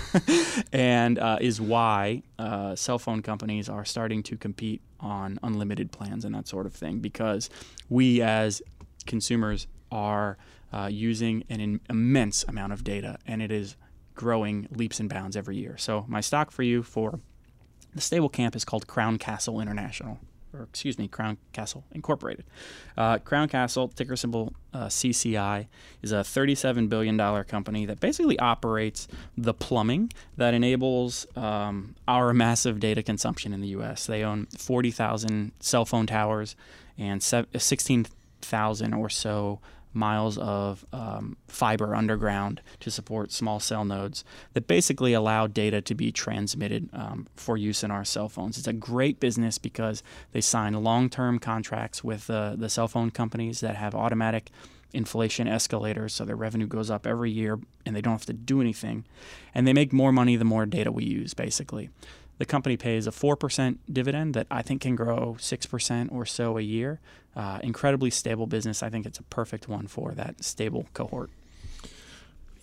and 0.74 1.18
uh, 1.18 1.38
is 1.40 1.60
why 1.62 2.24
uh, 2.38 2.76
cell 2.76 3.00
phone 3.00 3.22
companies 3.22 3.70
are 3.70 3.86
starting 3.86 4.24
to 4.24 4.38
compete 4.38 4.82
on 5.00 5.40
unlimited 5.42 5.92
plans 5.92 6.26
and 6.26 6.36
that 6.36 6.48
sort 6.48 6.66
of 6.66 6.74
thing 6.74 7.00
because 7.00 7.50
we 7.88 8.22
as 8.22 8.62
consumers 9.06 9.68
are 9.90 10.38
uh, 10.74 10.90
using 10.92 11.46
an 11.50 11.62
in- 11.62 11.82
immense 11.90 12.44
amount 12.44 12.74
of 12.74 12.84
data, 12.84 13.18
and 13.26 13.42
it 13.42 13.52
is 13.52 13.78
growing 14.16 14.68
leaps 14.70 15.00
and 15.00 15.10
bounds 15.10 15.38
every 15.38 15.56
year. 15.56 15.78
So 15.78 16.04
my 16.10 16.20
stock 16.20 16.52
for 16.52 16.64
you 16.64 16.84
for 16.84 17.22
the 17.96 18.02
stable 18.02 18.30
camp 18.30 18.54
is 18.54 18.66
called 18.66 18.86
Crown 18.86 19.18
Castle 19.18 19.62
International 19.62 20.20
or 20.54 20.64
excuse 20.64 20.98
me, 20.98 21.08
Crown 21.08 21.38
Castle 21.54 21.84
Incorporated. 21.92 22.46
Uh, 22.98 23.18
Crown 23.20 23.48
Castle, 23.48 23.88
ticker 23.88 24.16
symbol 24.16 24.54
uh, 24.74 24.88
CCI, 24.88 25.68
is 26.02 26.12
a 26.12 26.18
$37 26.18 26.90
billion 26.90 27.18
company 27.44 27.86
that 27.86 28.00
basically 28.00 28.38
operates 28.40 29.08
the 29.38 29.54
plumbing 29.54 30.12
that 30.38 30.54
enables 30.54 31.28
um, 31.36 31.96
our 32.08 32.34
massive 32.34 32.80
data 32.80 33.04
consumption 33.04 33.54
in 33.54 33.62
the 33.62 33.70
U.S. 33.70 34.06
They 34.06 34.24
own 34.24 34.48
40,000 34.58 35.52
cell 35.60 35.86
phone 35.86 36.08
towers 36.08 36.56
and 36.98 37.22
16,000 37.24 38.94
or 38.94 39.10
so 39.10 39.60
miles 39.94 40.38
of 40.38 40.86
um, 40.94 41.38
fiber 41.48 41.96
underground 41.96 42.62
to 42.80 42.92
support 42.92 43.32
small 43.32 43.60
cell 43.60 43.84
nodes 43.84 44.24
that 44.54 44.68
basically 44.68 45.14
allow 45.14 45.48
data 45.48 45.82
to 45.82 45.96
be 45.96 46.12
transmitted 46.12 46.90
um, 46.94 47.28
for 47.36 47.58
use 47.58 47.84
in 47.84 47.92
our 47.92 48.06
cell 48.06 48.30
phones. 48.30 48.58
It's 48.58 48.68
a 48.68 48.74
great 48.74 49.20
business 49.20 49.58
because 49.58 50.04
they 50.32 50.42
sign 50.42 50.74
long 50.74 51.10
term 51.10 51.40
contracts 51.40 52.04
with 52.04 52.30
uh, 52.30 52.56
the 52.56 52.70
cell 52.70 52.88
phone 52.88 53.12
companies 53.12 53.60
that 53.62 53.76
have 53.76 53.96
automatic 53.96 54.52
inflation 54.94 55.48
escalators, 55.48 56.14
so 56.14 56.26
their 56.26 56.36
revenue 56.36 56.68
goes 56.68 56.90
up 56.90 57.06
every 57.06 57.32
year 57.32 57.60
and 57.86 57.96
they 57.96 58.02
don't 58.02 58.14
have 58.14 58.26
to 58.26 58.34
do 58.34 58.62
anything. 58.62 59.06
And 59.54 59.68
they 59.68 59.74
make 59.74 59.94
more 59.94 60.12
money 60.12 60.36
the 60.36 60.46
more 60.46 60.66
data 60.66 60.92
we 60.92 61.04
use, 61.04 61.34
basically. 61.34 61.90
The 62.40 62.46
company 62.46 62.78
pays 62.78 63.06
a 63.06 63.12
4% 63.12 63.78
dividend 63.92 64.34
that 64.34 64.48
I 64.50 64.62
think 64.62 64.82
can 64.82 64.96
grow 64.96 65.36
6% 65.38 66.12
or 66.12 66.26
so 66.26 66.58
a 66.58 66.62
year. 66.62 67.02
Uh, 67.36 67.60
incredibly 67.64 68.10
stable 68.10 68.48
business. 68.48 68.84
I 68.84 68.90
think 68.90 69.06
it's 69.06 69.20
a 69.20 69.24
perfect 69.24 69.68
one 69.68 69.88
for 69.88 70.12
that 70.12 70.44
stable 70.44 70.88
cohort. 70.94 71.30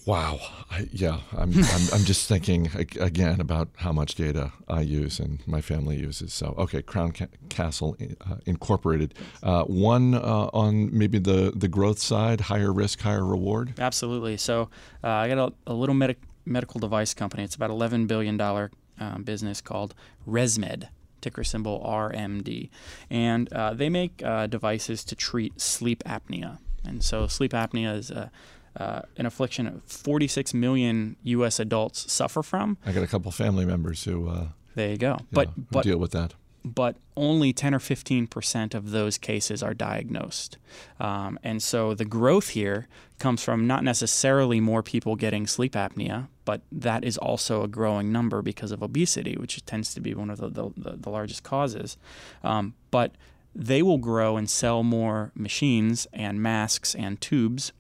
Wow. 0.07 0.39
I, 0.71 0.89
yeah, 0.93 1.19
I'm, 1.37 1.53
I'm, 1.53 1.83
I'm, 1.93 2.05
just 2.05 2.29
thinking 2.29 2.71
again 3.01 3.41
about 3.41 3.69
how 3.77 3.91
much 3.91 4.15
data 4.15 4.53
I 4.69 4.83
use 4.83 5.19
and 5.19 5.41
my 5.49 5.61
family 5.61 5.97
uses. 5.97 6.33
So, 6.33 6.55
okay, 6.57 6.81
Crown 6.81 7.11
Ca- 7.11 7.27
Castle 7.49 7.97
uh, 8.21 8.37
Incorporated. 8.47 9.15
Uh, 9.43 9.65
one 9.65 10.15
uh, 10.15 10.49
on 10.53 10.97
maybe 10.97 11.19
the, 11.19 11.53
the 11.57 11.67
growth 11.67 11.99
side, 11.99 12.43
higher 12.43 12.73
risk, 12.73 13.01
higher 13.01 13.25
reward? 13.25 13.75
Absolutely. 13.81 14.37
So, 14.37 14.71
uh, 15.03 15.09
I 15.09 15.29
got 15.29 15.39
a, 15.67 15.73
a 15.73 15.75
little 15.75 15.95
med- 15.95 16.17
medical 16.45 16.79
device 16.79 17.13
company. 17.13 17.43
It's 17.43 17.57
about 17.57 17.71
$11 17.71 18.07
billion 18.07 18.41
um, 18.41 19.25
business 19.25 19.61
called 19.61 19.95
ResMed, 20.27 20.89
ticker 21.21 21.45
symbol 21.45 21.83
RMD. 21.87 22.71
And 23.11 23.53
uh, 23.53 23.75
they 23.75 23.89
make 23.89 24.23
uh, 24.25 24.47
devices 24.47 25.05
to 25.05 25.15
treat 25.15 25.61
sleep 25.61 26.03
apnea. 26.05 26.59
And 26.85 27.03
so 27.03 27.27
sleep 27.27 27.53
apnea 27.53 27.97
is 27.97 28.11
a 28.11 28.31
uh, 28.77 29.01
an 29.17 29.25
affliction 29.25 29.67
of 29.67 29.83
46 29.85 30.53
million 30.53 31.17
U.S. 31.23 31.59
adults 31.59 32.13
suffer 32.13 32.43
from. 32.43 32.77
I 32.85 32.93
got 32.93 33.03
a 33.03 33.07
couple 33.07 33.31
family 33.33 33.65
members 33.65 34.05
who. 34.05 34.29
Uh, 34.29 34.49
there 34.75 34.91
you 34.91 34.99
go. 34.99 35.19
But 35.33 35.49
but 35.71 35.83
deal 35.83 35.97
with 35.97 36.11
that 36.11 36.35
but 36.67 36.97
only 37.17 37.53
10 37.53 37.75
or 37.75 37.79
15 37.79 38.27
percent 38.27 38.75
of 38.75 38.91
those 38.91 39.19
cases 39.19 39.63
are 39.63 39.73
diagnosed. 39.73 40.59
Um, 40.99 41.39
and 41.45 41.63
so 41.63 41.95
the 41.95 42.05
growth 42.05 42.51
here 42.51 42.89
comes 43.21 43.43
from 43.43 43.69
not 43.69 43.85
necessarily 43.85 44.61
more 44.61 44.83
people 44.83 45.15
getting 45.15 45.47
sleep 45.47 45.75
apnea, 45.75 46.27
but 46.45 46.63
that 46.73 47.05
is 47.05 47.17
also 47.17 47.63
a 47.63 47.69
growing 47.69 48.11
number 48.11 48.43
because 48.43 48.73
of 48.73 48.83
obesity, 48.83 49.37
which 49.37 49.65
tends 49.65 49.95
to 49.95 50.01
be 50.01 50.13
one 50.13 50.29
of 50.29 50.39
the, 50.39 50.51
the, 50.51 50.97
the 50.97 51.11
largest 51.11 51.45
causes. 51.45 51.97
Um, 52.43 52.75
but 52.91 53.13
they 53.55 53.81
will 53.81 53.99
grow 53.99 54.37
and 54.37 54.51
sell 54.51 54.83
more 54.83 55.31
machines 55.37 56.09
and 56.13 56.43
masks 56.43 56.97
and 56.97 57.21
tubes. 57.21 57.73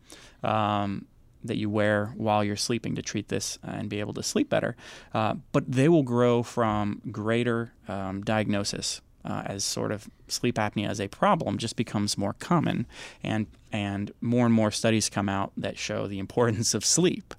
Um, 0.44 1.06
that 1.46 1.56
you 1.56 1.70
wear 1.70 2.12
while 2.16 2.44
you're 2.44 2.56
sleeping 2.56 2.94
to 2.94 3.02
treat 3.02 3.28
this 3.28 3.58
uh, 3.66 3.72
and 3.72 3.88
be 3.88 4.00
able 4.00 4.14
to 4.14 4.22
sleep 4.22 4.48
better. 4.48 4.76
Uh, 5.14 5.34
but 5.52 5.70
they 5.70 5.88
will 5.88 6.02
grow 6.02 6.42
from 6.42 7.00
greater 7.10 7.72
um, 7.88 8.22
diagnosis 8.22 9.00
uh, 9.24 9.42
as 9.46 9.64
sort 9.64 9.92
of 9.92 10.08
sleep 10.28 10.56
apnea 10.56 10.88
as 10.88 11.00
a 11.00 11.08
problem 11.08 11.58
just 11.58 11.76
becomes 11.76 12.16
more 12.16 12.34
common, 12.34 12.86
and 13.22 13.46
and 13.72 14.12
more 14.20 14.46
and 14.46 14.54
more 14.54 14.70
studies 14.70 15.08
come 15.10 15.28
out 15.28 15.52
that 15.56 15.76
show 15.76 16.06
the 16.06 16.18
importance 16.18 16.74
of 16.74 16.84
sleep. 16.84 17.34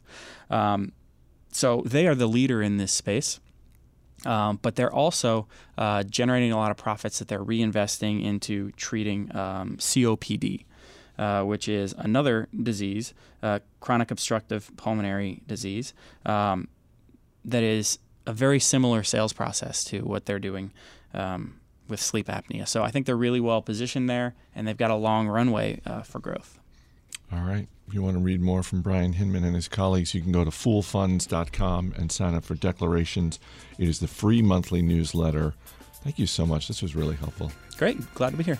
Um, 0.49 0.91
so 1.51 1.81
they 1.85 2.05
are 2.07 2.15
the 2.15 2.27
leader 2.27 2.61
in 2.61 2.77
this 2.77 2.91
space. 2.91 3.39
Um, 4.25 4.57
but 4.63 4.75
they're 4.75 4.93
also 4.93 5.47
uh, 5.77 6.01
generating 6.01 6.51
a 6.51 6.57
lot 6.57 6.71
of 6.71 6.77
profits 6.77 7.19
that 7.19 7.27
they're 7.27 7.43
reinvesting 7.43 8.23
into 8.23 8.71
treating 8.71 9.33
um, 9.35 9.77
COPD, 9.77 10.65
uh, 11.17 11.43
which 11.43 11.67
is 11.67 11.93
another 11.97 12.47
disease, 12.63 13.13
uh, 13.41 13.59
chronic 13.79 14.11
obstructive 14.11 14.71
pulmonary 14.77 15.41
disease, 15.47 15.93
um, 16.25 16.67
that 17.45 17.63
is 17.63 17.99
a 18.25 18.33
very 18.33 18.59
similar 18.59 19.03
sales 19.03 19.33
process 19.33 19.83
to 19.85 20.01
what 20.01 20.25
they're 20.25 20.39
doing 20.39 20.71
um, 21.13 21.59
with 21.87 22.01
sleep 22.01 22.27
apnea. 22.27 22.67
So 22.67 22.83
I 22.83 22.91
think 22.91 23.05
they're 23.05 23.15
really 23.15 23.39
well 23.39 23.61
positioned 23.61 24.09
there, 24.09 24.35
and 24.53 24.67
they've 24.67 24.77
got 24.77 24.91
a 24.91 24.95
long 24.95 25.27
runway 25.27 25.81
uh, 25.85 26.01
for 26.01 26.19
growth. 26.19 26.59
All 27.31 27.41
right. 27.41 27.67
If 27.87 27.93
you 27.93 28.01
want 28.01 28.17
to 28.17 28.23
read 28.23 28.41
more 28.41 28.63
from 28.63 28.81
Bryan 28.81 29.13
Hinmon 29.13 29.45
and 29.45 29.55
his 29.55 29.67
colleagues, 29.67 30.13
you 30.13 30.21
can 30.21 30.31
go 30.31 30.43
to 30.43 30.51
foolfunds.com 30.51 31.93
and 31.97 32.11
sign 32.11 32.35
up 32.35 32.43
for 32.43 32.55
Declarations. 32.55 33.39
It 33.77 33.87
is 33.87 33.99
the 33.99 34.07
free 34.07 34.41
monthly 34.41 34.81
newsletter. 34.81 35.53
Thank 36.03 36.19
you 36.19 36.27
so 36.27 36.45
much. 36.45 36.67
This 36.67 36.81
was 36.81 36.95
really 36.95 37.15
helpful. 37.15 37.51
Great. 37.77 37.97
Glad 38.13 38.31
to 38.31 38.37
be 38.37 38.43
here. 38.43 38.59